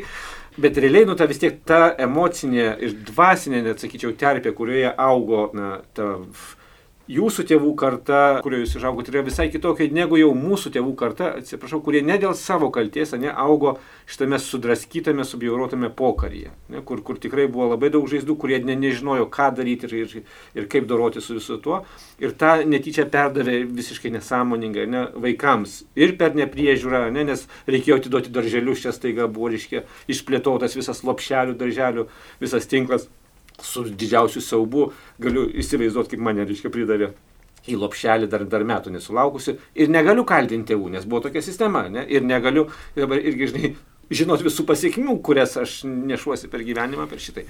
[0.59, 5.45] Bet realiai, nu, ta vis tiek ta emocinė ir dvasinė, net sakyčiau, terpė, kurioje augo
[5.55, 6.15] na, ta
[7.09, 11.81] jūsų tėvų karta, kurioje jūs išaugote, yra visai kitokia negu jau mūsų tėvų karta, atsiprašau,
[11.85, 13.77] kurie ne dėl savo kalties, ne, augo
[14.09, 19.25] šitame sudraskytame, subjauruotame pokaryje, ne, kur, kur tikrai buvo labai daug žaizdų, kurie ne, nežinojo,
[19.33, 21.81] ką daryti ir, ir, ir kaip doroti su visu tuo.
[22.21, 28.33] Ir tą netyčia perdavė visiškai nesąmoningai ne, vaikams ir per nepriežiūrą, ne, nes reikėjo atiduoti
[28.35, 32.05] darželius, čia staiga buvo, reiškia, išplėtotas visas lopšelių, darželių,
[32.43, 33.09] visas tinklas
[33.65, 34.89] su didžiausiu siaubu
[35.21, 37.11] galiu įsivaizduoti, kaip mane, reiškia, pridavė
[37.69, 42.05] į lopšelį dar, dar metų nesulaukusi ir negaliu kaltinti tėvų, nes buvo tokia sistema, ne?
[42.07, 43.71] ir negaliu dabar irgi, žinai,
[44.09, 47.45] žinot visų pasiekmių, kurias aš nešuosi per gyvenimą, per šitai.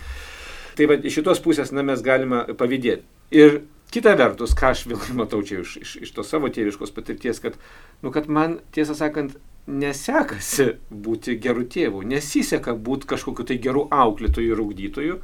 [0.78, 3.06] Tai va, iš šitos pusės, na, mes galime pavydėti.
[3.36, 3.62] Ir
[3.94, 7.58] kita vertus, ką aš vėl matau čia iš, iš, iš to savo tėviškos patirties, kad,
[8.04, 9.38] nu, kad man, tiesą sakant,
[9.70, 15.20] nesekasi būti gerų tėvų, nesiseka būti kažkokiu tai gerų auklėtojų ir augdytojų,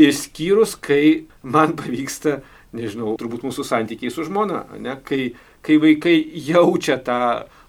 [0.00, 2.40] Išskyrus, kai man pavyksta,
[2.74, 4.96] nežinau, turbūt mūsų santykiai su žmona, ne?
[5.06, 6.16] kai, kai vaikai
[6.48, 7.20] jaučia tą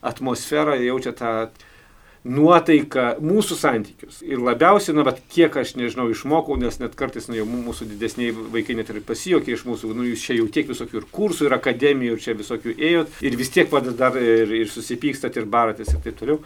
[0.05, 1.35] atmosferą, jaučia tą
[2.25, 4.19] nuotaiką, mūsų santykius.
[4.25, 8.33] Ir labiausiai, na, bet kiek aš, nežinau, išmokau, nes net kartais, na, jau mūsų didesniai
[8.33, 11.57] vaikai net ir pasijokė iš mūsų, nu, jūs čia jau tiek visokių ir kursų, ir
[11.59, 15.93] akademijų, ir čia visokių ėjot, ir vis tiek vadas dar ir, ir susipykstat, ir baratės,
[15.93, 16.41] ir taip toliau.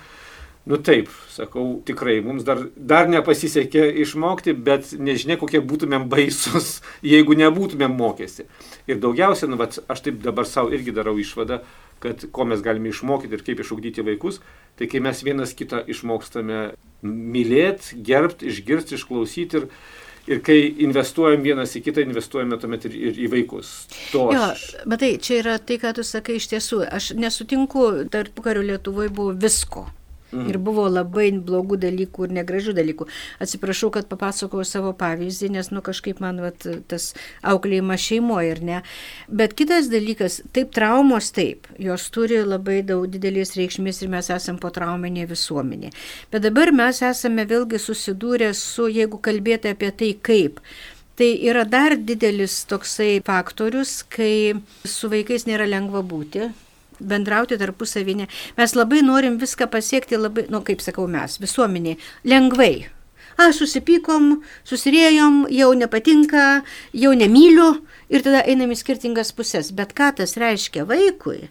[0.70, 6.76] Nu taip, sakau, tikrai, mums dar, dar nepasisekė išmokti, bet nežinia, kokie būtumėm baisus,
[7.14, 8.46] jeigu nebūtumėm mokėsi.
[8.86, 11.64] Ir daugiausia, nu, vat, aš taip dabar savo irgi darau išvadą,
[12.06, 14.44] kad ko mes galime išmokyti ir kaip išugdyti vaikus,
[14.78, 16.62] tai kai mes vienas kitą išmokstame
[17.02, 19.70] mylėti, gerbti, išgirsti, išklausyti ir,
[20.30, 23.78] ir kai investuojam vienas į kitą, investuojame tuomet ir, ir į vaikus.
[24.14, 24.70] To jo, aš...
[24.86, 26.86] matai, čia yra tai, ką tu sakai iš tiesų.
[26.94, 29.90] Aš nesutinku, tarp karių Lietuvoje buvo visko.
[30.32, 30.50] Mhm.
[30.52, 33.08] Ir buvo labai blogų dalykų ir negražių dalykų.
[33.42, 38.82] Atsiprašau, kad papasakojau savo pavyzdį, nes, nu, kažkaip man vat, tas auklėjimas šeimoje ir ne.
[39.28, 44.62] Bet kitas dalykas, taip traumos taip, jos turi labai daug didelės reikšmės ir mes esame
[44.62, 45.92] po trauminė visuomenė.
[46.32, 50.62] Bet dabar mes esame vėlgi susidūrę su, jeigu kalbėti apie tai kaip.
[51.20, 54.56] Tai yra dar didelis toksai faktorius, kai
[54.88, 56.48] su vaikais nėra lengva būti,
[57.00, 58.30] bendrauti tarpusavinė.
[58.58, 62.90] Mes labai norim viską pasiekti labai, nu kaip sakau mes, visuomeniai, lengvai.
[63.40, 67.70] A, susipykom, susirėjom, jau nepatinka, jau nemyliu
[68.12, 69.70] ir tada einam į skirtingas pusės.
[69.72, 71.48] Bet ką tas reiškia vaikui?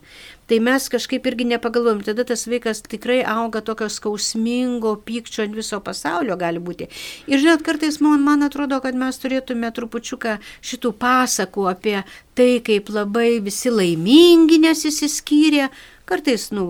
[0.48, 2.00] Tai mes kažkaip irgi nepagalvojom.
[2.06, 6.88] Tada tas vaikas tikrai auga tokio skausmingo pykčio ant viso pasaulio gali būti.
[7.28, 11.98] Ir žinot, kartais man, man atrodo, kad mes turėtume trupučiuką šitų pasakų apie
[12.38, 15.68] tai, kaip labai visi laimingi nesisiskyrė,
[16.08, 16.62] Kartais, nu,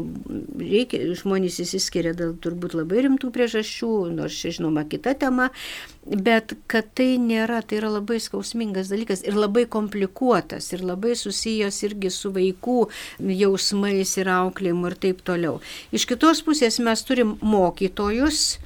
[0.58, 5.46] reikia, žmonės įsiskiria dėl turbūt labai rimtų priežasčių, nors čia žinoma kita tema,
[6.02, 11.78] bet kad tai nėra, tai yra labai skausmingas dalykas ir labai komplikuotas ir labai susijęs
[11.86, 12.78] irgi su vaikų
[13.38, 15.60] jausmais ir auklėjimu ir taip toliau.
[15.94, 18.56] Iš kitos pusės mes turim mokytojus,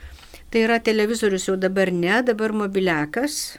[0.48, 3.58] tai yra televizorius jau dabar ne, dabar mobiliakas,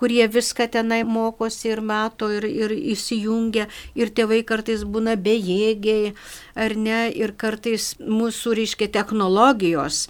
[0.00, 3.68] kurie viską tenai mokosi ir mato ir, ir įsijungia.
[4.00, 6.14] Ir tėvai kartais būna bejėgiai
[6.56, 7.06] ar ne?
[7.12, 10.06] Ir kartais mūsų, reiškia, technologijos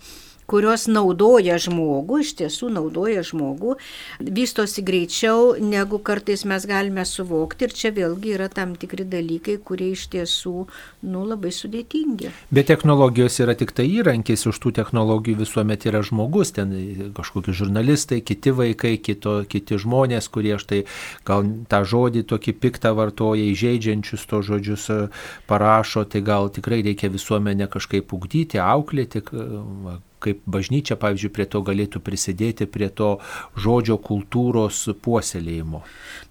[0.51, 3.77] kurios naudoja žmogų, iš tiesų naudoja žmogų,
[4.21, 7.69] vystosi greičiau, negu kartais mes galime suvokti.
[7.69, 10.55] Ir čia vėlgi yra tam tikri dalykai, kurie iš tiesų
[11.07, 12.33] nu, labai sudėtingi.
[12.51, 16.75] Bet technologijos yra tik tai įrankis, už tų technologijų visuomet yra žmogus, ten
[17.17, 20.83] kažkokie žurnalistai, kiti vaikai, kito, kiti žmonės, kurie štai
[21.29, 25.01] gal tą žodį tokį piktą vartoja, įžeidžiančius to žodžius e,
[25.51, 29.23] parašo, tai gal tikrai reikia visuomenę kažkaip ugdyti, auklėti,
[30.23, 33.11] kaip bažnyčia, pavyzdžiui, prie to galėtų prisidėti, prie to
[33.57, 35.83] žodžio kultūros puoselėjimo.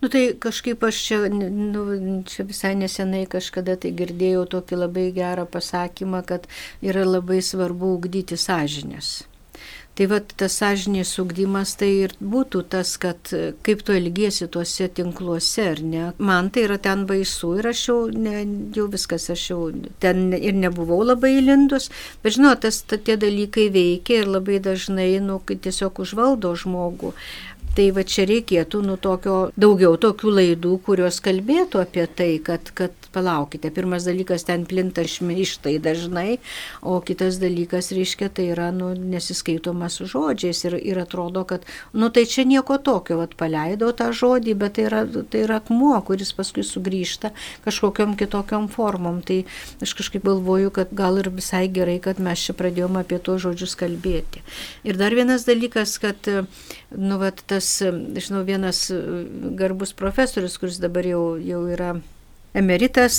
[0.01, 1.85] Nu tai kažkaip aš čia, nu,
[2.29, 6.47] čia visai nesenai kažkada tai girdėjau tokį labai gerą pasakymą, kad
[6.85, 9.17] yra labai svarbu ugdyti sąžinės.
[9.99, 13.33] Tai va tas sąžinės ugdymas tai ir būtų tas, kad
[13.67, 16.05] kaip tu elgiesi tuose tinkluose, ar ne.
[16.23, 18.45] Man tai yra ten baisu ir aš jau, ne,
[18.77, 19.59] jau viskas, aš jau
[19.99, 21.89] ten ir nebuvau labai įlindus,
[22.23, 27.11] bet žinot, tas tie dalykai veikia ir labai dažnai, nu, tiesiog užvaldo žmogų.
[27.79, 33.07] Tai va čia reikėtų nu tokio, daugiau tokių laidų, kurios kalbėtų apie tai, kad, kad
[33.15, 36.41] palaukite, pirmas dalykas ten plinta šmeištai dažnai,
[36.83, 41.63] o kitas dalykas, reiškia, tai yra nu, nesiskaitoma su žodžiais ir, ir atrodo, kad,
[41.95, 45.95] nu tai čia nieko tokio, vat paleido tą žodį, bet tai yra, tai yra akmuo,
[46.03, 47.31] kuris paskui sugrįžta
[47.63, 49.23] kažkokiam kitokiam formom.
[49.23, 49.39] Tai
[49.79, 53.79] aš kažkaip galvoju, kad gal ir visai gerai, kad mes čia pradėjome apie tuos žodžius
[53.79, 54.43] kalbėti.
[54.83, 58.87] Ir dar vienas dalykas, kad, nu, vat, tas žinau, vienas
[59.59, 61.93] garbus profesorius, kuris dabar jau, jau yra
[62.53, 63.17] emeritas,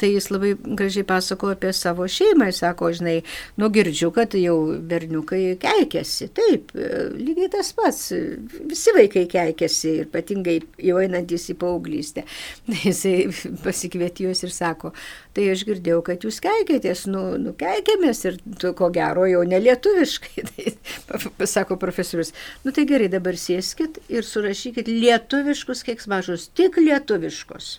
[0.00, 2.48] tai jis labai gražiai pasako apie savo šeimą.
[2.48, 3.16] Jis sako, žinai,
[3.60, 4.56] nu girdžiu, kad jau
[4.90, 6.30] berniukai keikiasi.
[6.36, 6.72] Taip,
[7.18, 8.12] lygiai tas pats.
[8.70, 10.58] Visi vaikai keikiasi ir ypatingai
[10.88, 12.24] jau einantis į paauglystę.
[12.84, 13.28] Jisai
[13.64, 14.92] pasikvietė juos ir sako,
[15.36, 20.46] tai aš girdėjau, kad jūs keikėtės, nu, nu keikėmės ir tu, ko gero jau nelietuviškai.
[20.58, 22.32] Tai, sako profesorius,
[22.64, 27.76] nu tai gerai, dabar sėskit ir surašykit lietuviškus keiksmažus, tik lietuviškus.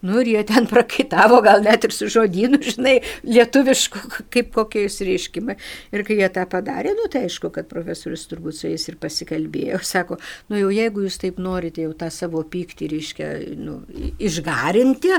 [0.00, 5.00] Nu ir jie ten prakaitavo, gal net ir su žodynu, žinai, lietuvišku, kaip kokie jūs
[5.08, 5.56] reiškimai.
[5.90, 9.80] Ir kai jie tą padarė, nu tai aišku, kad profesorius turbūt su jais ir pasikalbėjo.
[9.82, 10.20] Sako,
[10.52, 13.80] nu jau jeigu jūs taip norite jau tą savo pyktį, reiškia, nu,
[14.22, 15.16] išgarinti,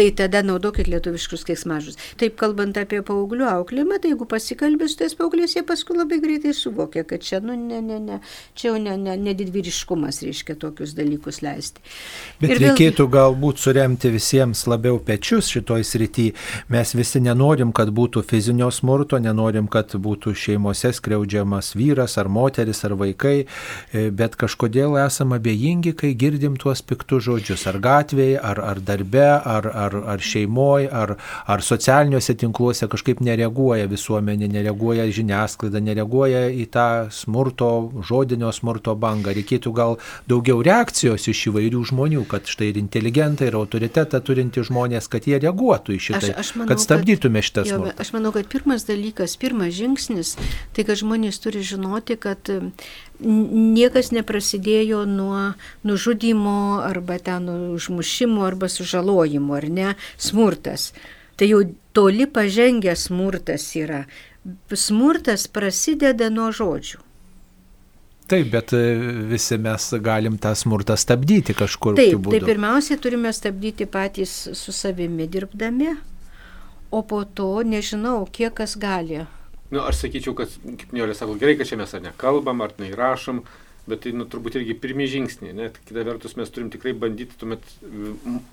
[0.00, 1.98] tai tada naudokit lietuviškus keiksmažus.
[2.20, 6.54] Taip kalbant apie paauglių auklėjimą, tai jeigu pasikalbė su tais paaugliais, jie paskui labai greitai
[6.56, 8.16] suvokia, kad čia, nu, ne, ne, ne,
[8.56, 11.84] čia jau ne, ne, ne didvyriškumas reiškia tokius dalykus leisti.
[12.40, 13.10] Bet Ir reikėtų vėl...
[13.18, 16.30] galbūt suremti visiems labiau pečius šitoj srity.
[16.72, 22.80] Mes visi nenorim, kad būtų fizinio smurto, nenorim, kad būtų šeimose skriaudžiamas vyras ar moteris
[22.88, 28.64] ar vaikai, e, bet kažkodėl esame abejingi, kai girdim tuos piktus žodžius ar gatvėje, ar,
[28.64, 31.16] ar darbe, ar, ar ar, ar šeimoje, ar,
[31.50, 39.34] ar socialiniuose tinkluose kažkaip nereaguoja visuomenė, nereaguoja žiniasklaida, nereaguoja į tą smurto, žodinio smurto bangą.
[39.36, 39.98] Reikėtų gal
[40.30, 45.40] daugiau reakcijos iš įvairių žmonių, kad štai ir inteligentai, ir autoritetą turinti žmonės, kad jie
[45.42, 47.96] reaguotų į šitą, aš, aš manau, kad stabdytume šitą smurtą.
[48.00, 50.36] Aš manau, kad pirmas dalykas, pirmas žingsnis,
[50.76, 52.52] tai kad žmonės turi žinoti, kad
[53.22, 55.52] niekas neprasidėjo nuo
[55.86, 60.92] nužudimo arba ten užmušimo arba sužalojimo, ar ne, smurtas.
[61.36, 61.62] Tai jau
[61.96, 64.04] toli pažengęs smurtas yra.
[64.72, 67.00] Smurtas prasideda nuo žodžių.
[68.30, 68.82] Taip, bet e,
[69.26, 71.96] visi mes galim tą smurtą stabdyti kažkur.
[71.98, 75.96] Taip, tai pirmiausiai turime stabdyti patys su savimi dirbdami,
[76.94, 79.24] o po to nežinau, kiek kas gali
[79.70, 83.44] Nu, aš sakyčiau, kad, kaip Niolė sako, gerai, kad čia mes ar nekalbam, ar neįrašom,
[83.90, 85.54] bet tai nu, turbūt irgi pirmie žingsniai.
[85.56, 87.62] Net kita vertus mes turim tikrai bandyti tuomet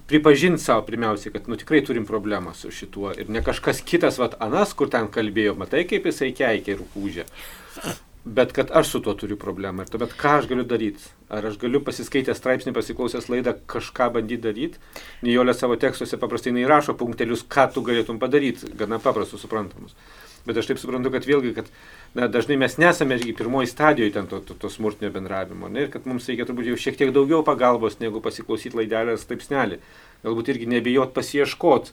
[0.10, 3.16] pripažinti savo pirmiausiai, kad nu, tikrai turim problemą su šituo.
[3.18, 7.26] Ir ne kažkas kitas, vad Anas, kur ten kalbėjo, matai, kaip jisai keikia ir kūžia.
[8.28, 9.86] Bet kad aš su tuo turiu problemą.
[9.86, 11.02] Ir tuomet ką aš galiu daryti?
[11.34, 14.82] Ar aš galiu pasiskaitęs straipsnį, pasiklausęs laidą, kažką bandyti daryti?
[15.26, 19.96] Nijolė savo tekstuose paprastai neįrašo punktelius, ką tu galėtum padaryti, gana paprastus, suprantamus.
[20.48, 21.72] Bet aš taip suprantu, kad vėlgi, kad
[22.16, 25.72] na, dažnai mes nesame irgi pirmoji stadijoje ten to, to, to smurtinio bendravimo.
[25.72, 29.82] Ne, ir kad mums reikia turbūt jau šiek tiek daugiau pagalbos, negu pasiklausyti laidelės taipsnelį.
[30.24, 31.92] Galbūt irgi nebijot pasieškot.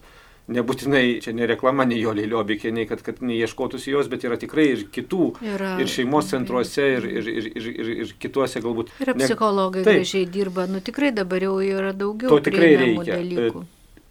[0.54, 4.66] Nebūtinai, čia ne reklama, nei jo lėliobikė, nei kad, kad neieškotųsi jos, bet yra tikrai
[4.74, 8.92] ir kitų, yra, ir šeimos centruose, ir, ir, ir, ir, ir, ir kituose galbūt.
[9.00, 12.28] Ir psichologai ne, gražiai dirba, nu tikrai dabar jau yra daugiau.
[12.34, 13.16] To tikrai reikia.
[13.16, 13.64] Dalykų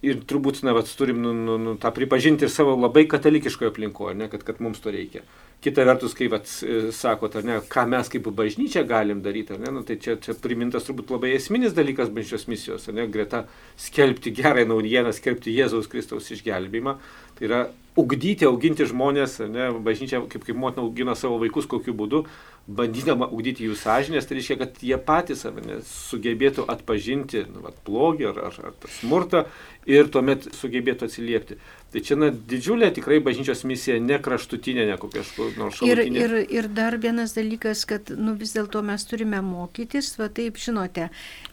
[0.04, 4.16] ir turbūt, na, vat, turim nu, nu, nu, tą pripažinti ir savo labai katalikiškoje aplinkoje,
[4.20, 5.24] ne, kad, kad mums to reikia.
[5.64, 9.84] Kita vertus, kai vat, e, sakot, ne, ką mes kaip bažnyčia galim daryti, ne, nu,
[9.86, 13.44] tai čia, čia primintas turbūt labai esminis dalykas bažnyčios misijos, ne, greta
[13.80, 16.98] skelbti gerąją naujieną, skelbti Jėzaus Kristaus išgelbimą,
[17.38, 17.64] tai yra
[17.98, 22.24] ugdyti, auginti žmonės, ne, bažnyčia kaip, kaip motina augina savo vaikus, kokiu būdu,
[22.66, 28.26] bandydama ugdyti jų sąžinės, tai reiškia, kad jie patys ne, sugebėtų atpažinti nu, vat, blogį
[28.32, 29.44] ar, ar, ar smurtą
[29.86, 31.58] ir tuomet sugebėtų atsiliepti.
[31.94, 35.22] Tai čia na, didžiulė tikrai bažnyčios misija, ne kraštutinė, ne kokia
[35.60, 36.24] nors šalutinė.
[36.24, 40.58] Ir, ir, ir dar vienas dalykas, kad nu, vis dėlto mes turime mokytis, va taip
[40.58, 41.12] žinote,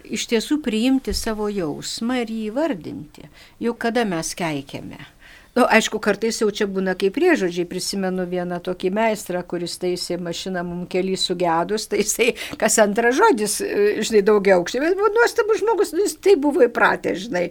[0.09, 3.30] iš tiesų priimti savo jausmą ir jį įvardinti.
[3.61, 5.03] Juk kada mes keikiame
[5.56, 7.68] Nu, aišku, kartais jau čia būna kaip priežodžiai.
[7.68, 12.30] Prisimenu vieną tokį meistrą, kuris taisė mašiną mums keli sugedus, tai jisai
[12.60, 14.84] kas antras žodis, e, žinai, daugiau aukščiai.
[14.86, 17.43] Bet buvo nuostabus žmogus, nu, jis tai buvo įpratęs, žinai.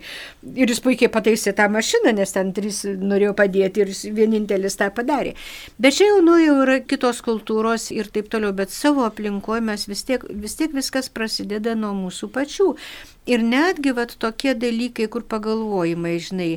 [0.55, 4.89] Ir jis puikiai pataisė tą mašiną, nes ten trys norėjo padėti ir jis vienintelis tą
[4.97, 5.37] padarė.
[5.77, 9.89] Bet čia jau, nu, jau yra kitos kultūros ir taip toliau, bet savo aplinkoje mes
[9.93, 12.73] vis tiek, vis tiek viskas prasideda nuo mūsų pačių.
[13.29, 16.49] Ir netgi vat, tokie dalykai, kur pagalvojimai, žinai,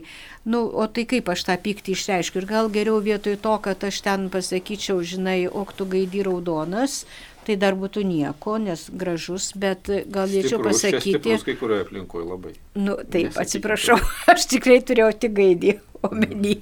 [0.48, 2.40] nu, o tai kaip aš tą pyktį išreiškiu.
[2.40, 7.02] Ir gal geriau vietoj to, kad aš ten pasakyčiau, žinai, ok tu gaidį raudonas,
[7.44, 11.18] tai dar būtų nieko, nes gražus, bet galėčiau Stiprus, pasakyti.
[11.20, 12.56] Stiprus kai kurioje aplinkoje labai.
[12.80, 13.44] Nu, taip, Nesakyčiau.
[13.44, 14.00] atsiprašau,
[14.34, 16.58] aš tikrai turėjau tik gaidį omeny.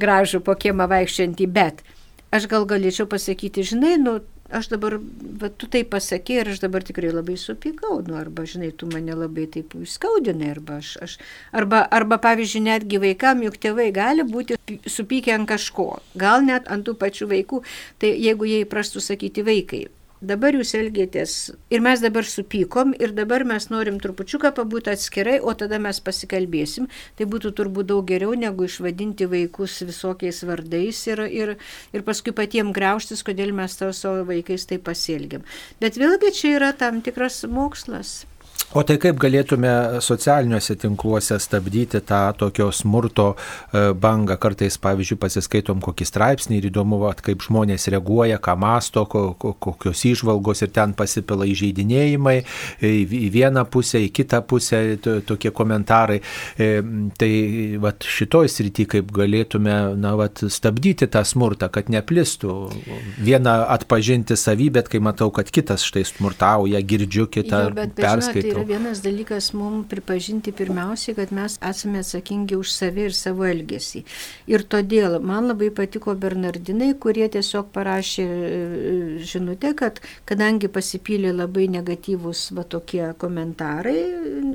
[0.00, 1.84] Gražų po kiemą vaikščiantį, bet
[2.32, 4.20] aš gal galėčiau pasakyti, žinai, nu,
[4.52, 4.96] aš dabar,
[5.40, 9.14] bet tu tai pasakė ir aš dabar tikrai labai supykau, nu, arba, žinai, tu mane
[9.16, 11.16] labai taip skaudinai, arba aš, aš
[11.56, 15.88] arba, arba, pavyzdžiui, netgi vaikam, juk tėvai gali būti py- supykę ant kažko,
[16.18, 17.62] gal net ant tų pačių vaikų,
[18.02, 19.86] tai jeigu jie įprastų sakyti vaikai,
[20.20, 21.34] dabar jūs elgėtės
[21.72, 26.88] ir mes dabar supykom ir dabar mes norim trupučiuką pabūti atskirai, o tada mes pasikalbėsim.
[27.18, 31.54] Tai būtų turbūt daug geriau negu išvadinti vaikus visokiais vardais ir, ir,
[31.92, 35.46] ir paskui patiems greuštis, kodėl mes tavo savo vaikais taip pasielgiam.
[35.80, 38.20] Bet vėlgi čia yra tam tikras mokslas.
[38.70, 44.36] O tai kaip galėtume socialiniuose tinkluose stabdyti tą tokio smurto e, bangą?
[44.38, 49.56] Kartais, pavyzdžiui, pasiskaitom kokį straipsnį ir įdomu, vat, kaip žmonės reaguoja, ką masto, ko, ko,
[49.66, 52.36] kokios išvalgos ir ten pasipila įžeidinėjimai
[52.86, 56.20] į vieną pusę, į kitą pusę to- tokie komentarai.
[56.54, 56.70] E,
[57.20, 57.30] Tai
[57.82, 62.54] vat, šitoj srity kaip galėtume na, vat, stabdyti tą smurtą, kad neplistų.
[63.18, 67.66] Vieną atpažinti savy, bet kai matau, kad kitas štai smurtauja, girdžiu kitą,
[67.98, 68.59] perskaitau.
[68.60, 74.02] Yra vienas dalykas mums pripažinti pirmiausiai, kad mes esame atsakingi už save ir savo elgesį.
[74.52, 78.60] Ir todėl man labai patiko Bernardinai, kurie tiesiog parašė e,
[79.24, 83.96] žinutę, kad kadangi pasipylė labai negatyvus va tokie komentarai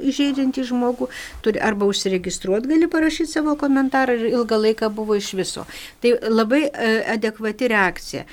[0.06, 1.10] įžeidžiantį žmogų,
[1.42, 5.66] turi arba užsiregistruoti gali parašyti savo komentarą ir ilgą laiką buvo iš viso.
[6.02, 8.26] Tai labai e, adekvati reakcija.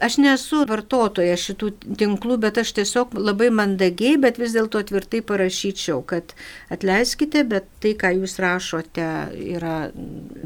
[0.00, 1.68] Aš nesu vartotoja šitų
[2.00, 6.32] tinklų, bet aš tiesiog labai mandagiai, bet vis dėlto tvirtai parašyčiau, kad
[6.72, 9.08] atleiskite, bet tai, ką jūs rašote,
[9.56, 9.74] yra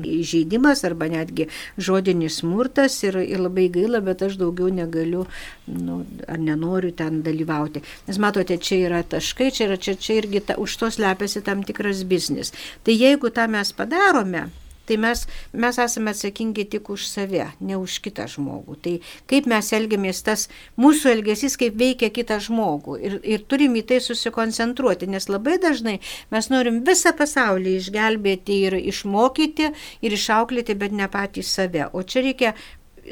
[0.03, 1.47] įžeidimas arba netgi
[1.79, 5.23] žodinis smurtas ir, ir labai gaila, bet aš daugiau negaliu
[5.71, 7.85] nu, ar nenoriu ten dalyvauti.
[8.09, 11.63] Nes matote, čia yra taškai, čia, yra, čia, čia irgi ta, už to slepiasi tam
[11.63, 12.51] tikras biznis.
[12.83, 14.49] Tai jeigu tą mes padarome,
[14.85, 15.25] Tai mes,
[15.57, 18.77] mes esame atsakingi tik už save, ne už kitą žmogų.
[18.85, 18.95] Tai
[19.31, 20.47] kaip mes elgiamės, tas
[20.81, 22.99] mūsų elgesys, kaip veikia kitą žmogų.
[23.01, 25.97] Ir, ir turim į tai susikoncentruoti, nes labai dažnai
[26.35, 29.71] mes norim visą pasaulį išgelbėti ir išmokyti
[30.05, 31.89] ir išauklėti, bet ne patys save.
[31.97, 32.53] O čia reikia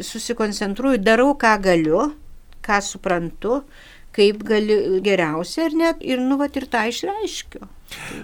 [0.00, 2.10] susikoncentruoti, darau, ką galiu,
[2.64, 3.62] ką suprantu,
[4.12, 7.64] kaip gali geriausia ir net ir nu, vat, ir tą išreiškiu.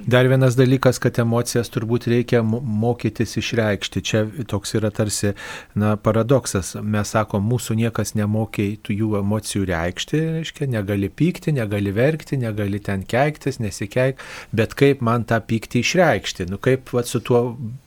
[0.07, 4.03] Dar vienas dalykas, kad emocijas turbūt reikia mo- mokytis išreikšti.
[4.03, 5.35] Čia toks yra tarsi
[5.75, 6.75] na, paradoksas.
[6.83, 13.05] Mes sakom, mūsų niekas nemokė jų emocijų reikšti, reiškia, negali pykti, negali verkti, negali ten
[13.09, 17.43] keiktis, nesikeik, bet kaip man tą pyktį išreikšti, nu kaip vat, su tuo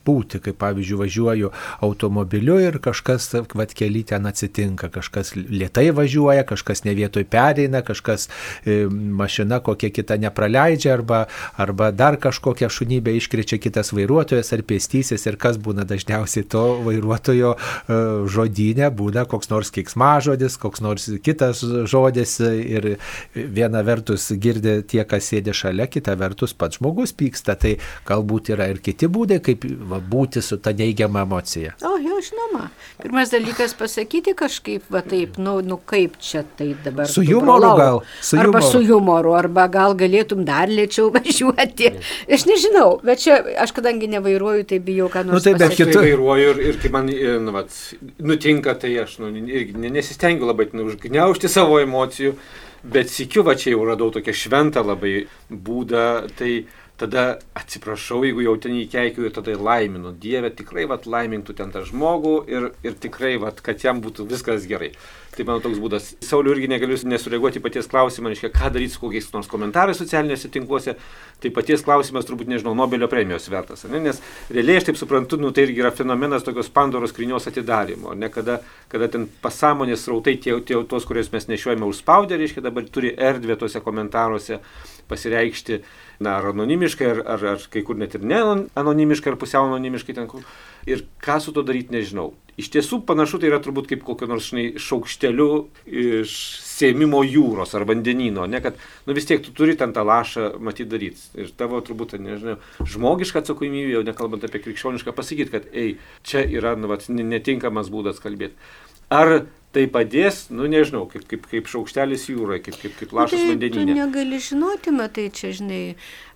[0.06, 1.52] būti, kaip pavyzdžiui važiuoju
[1.82, 8.28] automobiliu ir kažkas vat, keli ten atsitinka, kažkas lietai važiuoja, kažkas ne vietoj pereina, kažkas
[8.64, 11.24] e, mašina kokia kita nepraleidžia arba,
[11.56, 17.54] arba dar kažkokią šunybę iškrečia kitas vairuotojas ar pėstysis ir kas būna dažniausiai to vairuotojo
[17.56, 18.00] e,
[18.32, 22.96] žodinė, būna koks nors keiksmažodis, koks nors kitas žodis ir
[23.34, 27.76] viena vertus girdi tie, kas sėdi šalia, kita vertus pats žmogus pyksta, tai
[28.08, 31.76] galbūt yra ir kiti būdai, kaip va, būti su ta neigiama emocija.
[31.86, 32.68] O, jau žinoma.
[33.02, 37.08] Pirmas dalykas pasakyti kažkaip, va taip, nu, nu kaip čia tai dabar.
[37.10, 37.76] Su brolau.
[37.78, 38.70] gal, su arba jumoru.
[38.70, 41.61] su humoru, arba gal galėtum dar lėčiau važiuoti.
[42.32, 45.90] Aš nežinau, bet čia aš kadangi nevairuoju, tai bijau, ką nors Nu, taip, bet pasakyti.
[45.90, 47.78] Aš tai vairuoju ir, ir kai man e, nu, vat,
[48.18, 52.34] nutinka, tai aš nu, irgi ne- nesistengiu labai nu, užgniaužti savo emocijų,
[52.82, 56.06] bet sikiu, va čia jau radau tokią šventą labai būdą,
[56.38, 56.64] tai
[57.00, 60.12] tada atsiprašau, jeigu jau ten įkeikiu ir tada laiminu.
[60.22, 64.68] Dieve, tikrai vat, laimintų ten tą žmogų ir, ir tikrai, vat, kad jam būtų viskas
[64.70, 64.92] gerai.
[65.32, 66.10] Tai mano toks būdas.
[66.20, 70.94] Sauliu irgi negaliu nesureaguoti paties klausimą, reiškia, ką daryti su kokiais nors komentarais socialiniuose tinkluose.
[71.40, 73.86] Tai paties klausimas turbūt, nežinau, Nobelio premijos vertas.
[73.88, 74.02] Ne?
[74.04, 74.20] Nes
[74.52, 78.12] realiai aš taip suprantu, nu, tai irgi yra fenomenas tokios Pandoros skrynios atidarimo.
[78.12, 78.60] Ne kada,
[78.92, 83.56] kada ten pasąmonės rautai, tie, tie tos, kuriuos mes nešiojame užspaudę, reiškia, dabar turi erdvę
[83.64, 84.60] tuose komentaruose
[85.08, 85.80] pasireikšti,
[86.22, 88.40] na, ar anonimiškai, ar, ar, ar kai kur net ir ne
[88.78, 90.46] anonimiškai, ar pusiau anonimiškai ten kur.
[90.86, 92.32] ir ką su to daryti nežinau.
[92.58, 95.46] Iš tiesų panašu tai yra turbūt kaip kokio nors žinai, šaukšteliu
[95.86, 96.32] iš
[96.66, 100.90] sėmimo jūros ar vandenino, ne kad, nu vis tiek tu turi ten tą lašą matyti
[100.90, 101.22] daryti.
[101.38, 105.96] Ir tavo turbūt, nežinau, žmogiška atsakomybė, jau nekalbant apie krikščionišką, pasakyti, kad, ei,
[106.26, 108.58] čia yra nu, vat, netinkamas būdas kalbėti.
[109.12, 113.48] Ar tai padės, nu nežinau, kaip, kaip, kaip šaukštelis jūroje, kaip, kaip, kaip lašas tai,
[113.52, 113.86] vandenyje.
[113.88, 115.82] Tu negali žinoti, matai, čia žinai,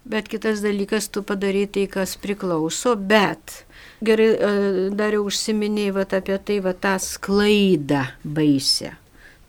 [0.08, 3.60] bet kitas dalykas, tu padarai tai, kas priklauso, bet
[4.04, 4.52] gerai e,
[4.96, 8.96] dar jau užsiminiai vat, apie tai, vat, tą sklaidą baisę.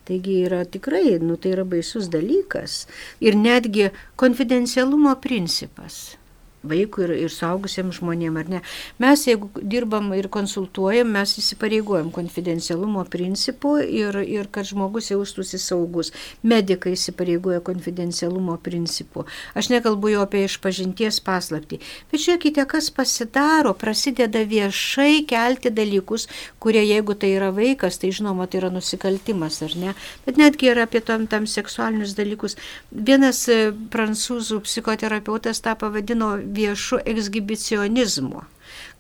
[0.08, 2.86] Taigi yra tikrai, nu tai yra baisus dalykas.
[3.24, 6.17] Ir netgi konfidencialumo principas
[6.64, 8.62] vaikui ir, ir saugusiems žmonėms, ar ne.
[9.02, 16.12] Mes, jeigu dirbam ir konsultuojam, mes įsipareigojam konfidencialumo principu ir, ir kad žmogus jaustųsi saugus.
[16.44, 19.26] Medikai įsipareigoja konfidencialumo principu.
[19.58, 21.80] Aš nekalbu jau apie išpažinties paslapti.
[22.12, 26.28] Bet žiūrėkite, kas pasidaro, prasideda viešai kelti dalykus,
[26.64, 29.96] kurie jeigu tai yra vaikas, tai žinoma, tai yra nusikaltimas, ar ne.
[30.26, 32.58] Bet netgi ir apie tam, tam seksualinius dalykus.
[32.92, 38.44] Vienas e, prancūzų psichoterapeutas tą pavadino viešu ekshibicionizmu.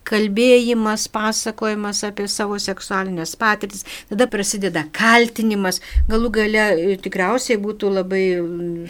[0.07, 8.23] Kalbėjimas, pasakojimas apie savo seksualinės patirtis, tada prasideda kaltinimas, galų gale e, tikriausiai būtų labai,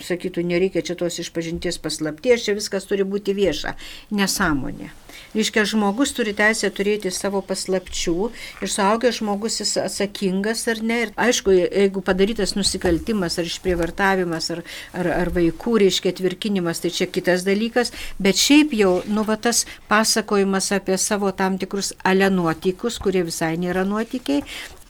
[0.05, 3.73] sakytų, nereikia čia tos išpažinties paslapties, čia viskas turi būti vieša,
[4.13, 4.91] nesąmonė.
[5.37, 8.29] Reiškia, žmogus turi teisę turėti savo paslapčių
[8.65, 10.97] ir suaugęs žmogus jis atsakingas ar ne.
[11.05, 14.63] Ir aišku, jeigu padarytas nusikaltimas ar išprievartavimas ar,
[14.97, 17.93] ar, ar vaikų, reiškia, tvirkinimas, tai čia kitas dalykas.
[18.17, 23.53] Bet šiaip jau, nu, va tas pasakojimas apie savo tam tikrus ale nuotykius, kurie visai
[23.61, 24.41] nėra nuotykiai,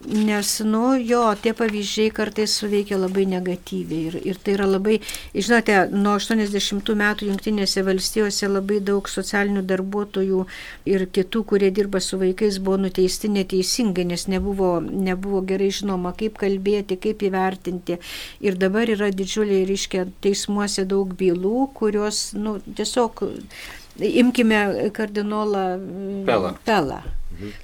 [0.06, 4.04] Nes, nu, jo, tie pavyzdžiai kartais suveikia labai negatyviai.
[4.06, 5.00] Ir, ir tai yra labai,
[5.34, 10.44] žinote, nuo 80 metų Junktinėse valstijose labai daug socialinių darbuotojų
[10.94, 16.38] ir kitų, kurie dirba su vaikais, buvo nuteisti neteisingai, nes nebuvo, nebuvo gerai žinoma, kaip
[16.38, 17.98] kalbėti, kaip įvertinti.
[18.46, 23.26] Ir dabar yra didžiuliai, reiškia, teismuose daug bylų, kurios, nu, tiesiog,
[23.98, 25.70] imkime kardinolą
[26.28, 26.58] Pelą.
[26.62, 27.02] Pelą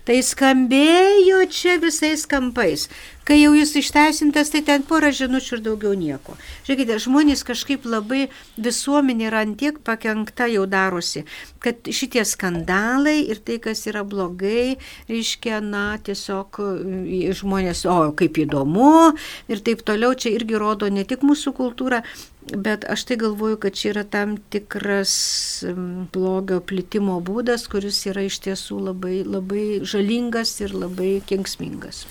[0.07, 2.87] Tai skambėjo čia visais kampais.
[3.25, 6.35] Kai jau jis išteisintas, tai ten porą žinučių ir daugiau nieko.
[6.67, 8.27] Žiūrėkite, žmonės kažkaip labai
[8.61, 11.25] visuomenė yra antiek pakengta jau darosi,
[11.65, 14.77] kad šitie skandalai ir tai, kas yra blogai,
[15.09, 19.15] reiškia, na, tiesiog e, žmonės, o kaip įdomu
[19.49, 22.05] ir taip toliau, čia irgi rodo ne tik mūsų kultūrą,
[22.45, 25.15] Bet aš tai galvoju, kad čia yra tam tikras
[26.13, 32.05] blogio plitimo būdas, kuris yra iš tiesų labai, labai žalingas ir labai kengsmingas.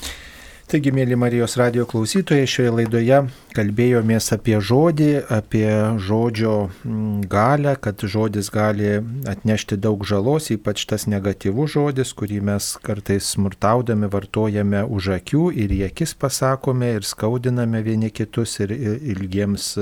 [0.74, 3.18] Taigi, mėly Marijos radio klausytojai, šioje laidoje
[3.54, 5.68] kalbėjomės apie žodį, apie
[6.02, 8.96] žodžio mm, galę, kad žodis gali
[9.30, 15.78] atnešti daug žalos, ypač tas negatyvus žodis, kurį mes kartais smurtaudami vartojame už akių ir
[15.78, 19.76] į akis pasakome ir skaudiname vieni kitus ir ilgiems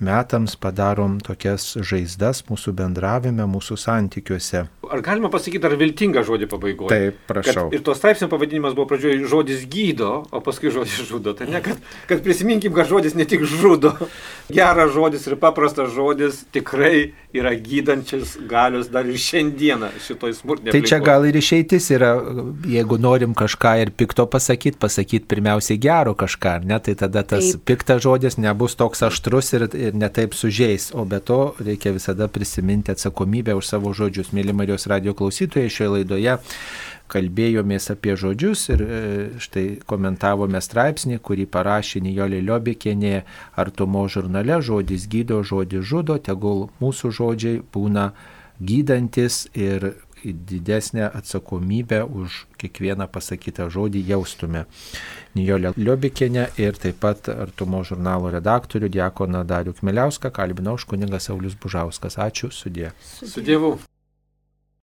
[0.00, 4.64] metams padarom tokias žaizdas mūsų bendravime, mūsų santykiuose.
[4.90, 6.90] Ar galima pasakyti ar viltingą žodį pabaigoje?
[6.90, 7.68] Taip, prašau.
[7.68, 11.36] Kad ir to straipsnio pavadinimas buvo pradžioje žodis gydo, o paskui žodis žudo.
[11.38, 11.78] Tai ne, kad,
[12.10, 13.92] kad prisiminkim, kad žodis ne tik žudo.
[14.50, 20.74] Geras žodis ir paprastas žodis tikrai yra gydančias galios dar ir šiandieną šitoj smurtinėje.
[20.74, 22.16] Tai čia gal ir išeitis yra,
[22.66, 27.52] jeigu norim kažką ir pikto pasakyti, pasakyti pirmiausiai gero kažką, ar ne, tai tada tas
[27.52, 27.62] Taip.
[27.70, 32.92] piktas žodis nebus toks aštrus ir, ir netaip sužeis, o be to reikia visada prisiminti
[32.92, 34.32] atsakomybę už savo žodžius.
[34.36, 36.38] Mėly Marijos radio klausytojai, šioje laidoje
[37.10, 38.98] kalbėjomės apie žodžius ir e,
[39.42, 43.22] štai komentavome straipsnį, kurį parašė Nijolė Liobikienė
[43.60, 48.12] Artumo žurnale, žodis gydo, žodis žudo, tegul mūsų žodžiai būna
[48.60, 54.66] gydantis ir didesnę atsakomybę už kiekvieną pasakytą žodį jaustume.
[55.38, 61.54] Nijolė Liobikienė ir taip pat Artumo žurnalo redaktorių Diekoną Darių Kmeliauską kalbinau už kuningas Saulis
[61.54, 62.18] Bužauskas.
[62.18, 62.90] Ačiū, sudė.
[63.06, 63.76] Su Dievu.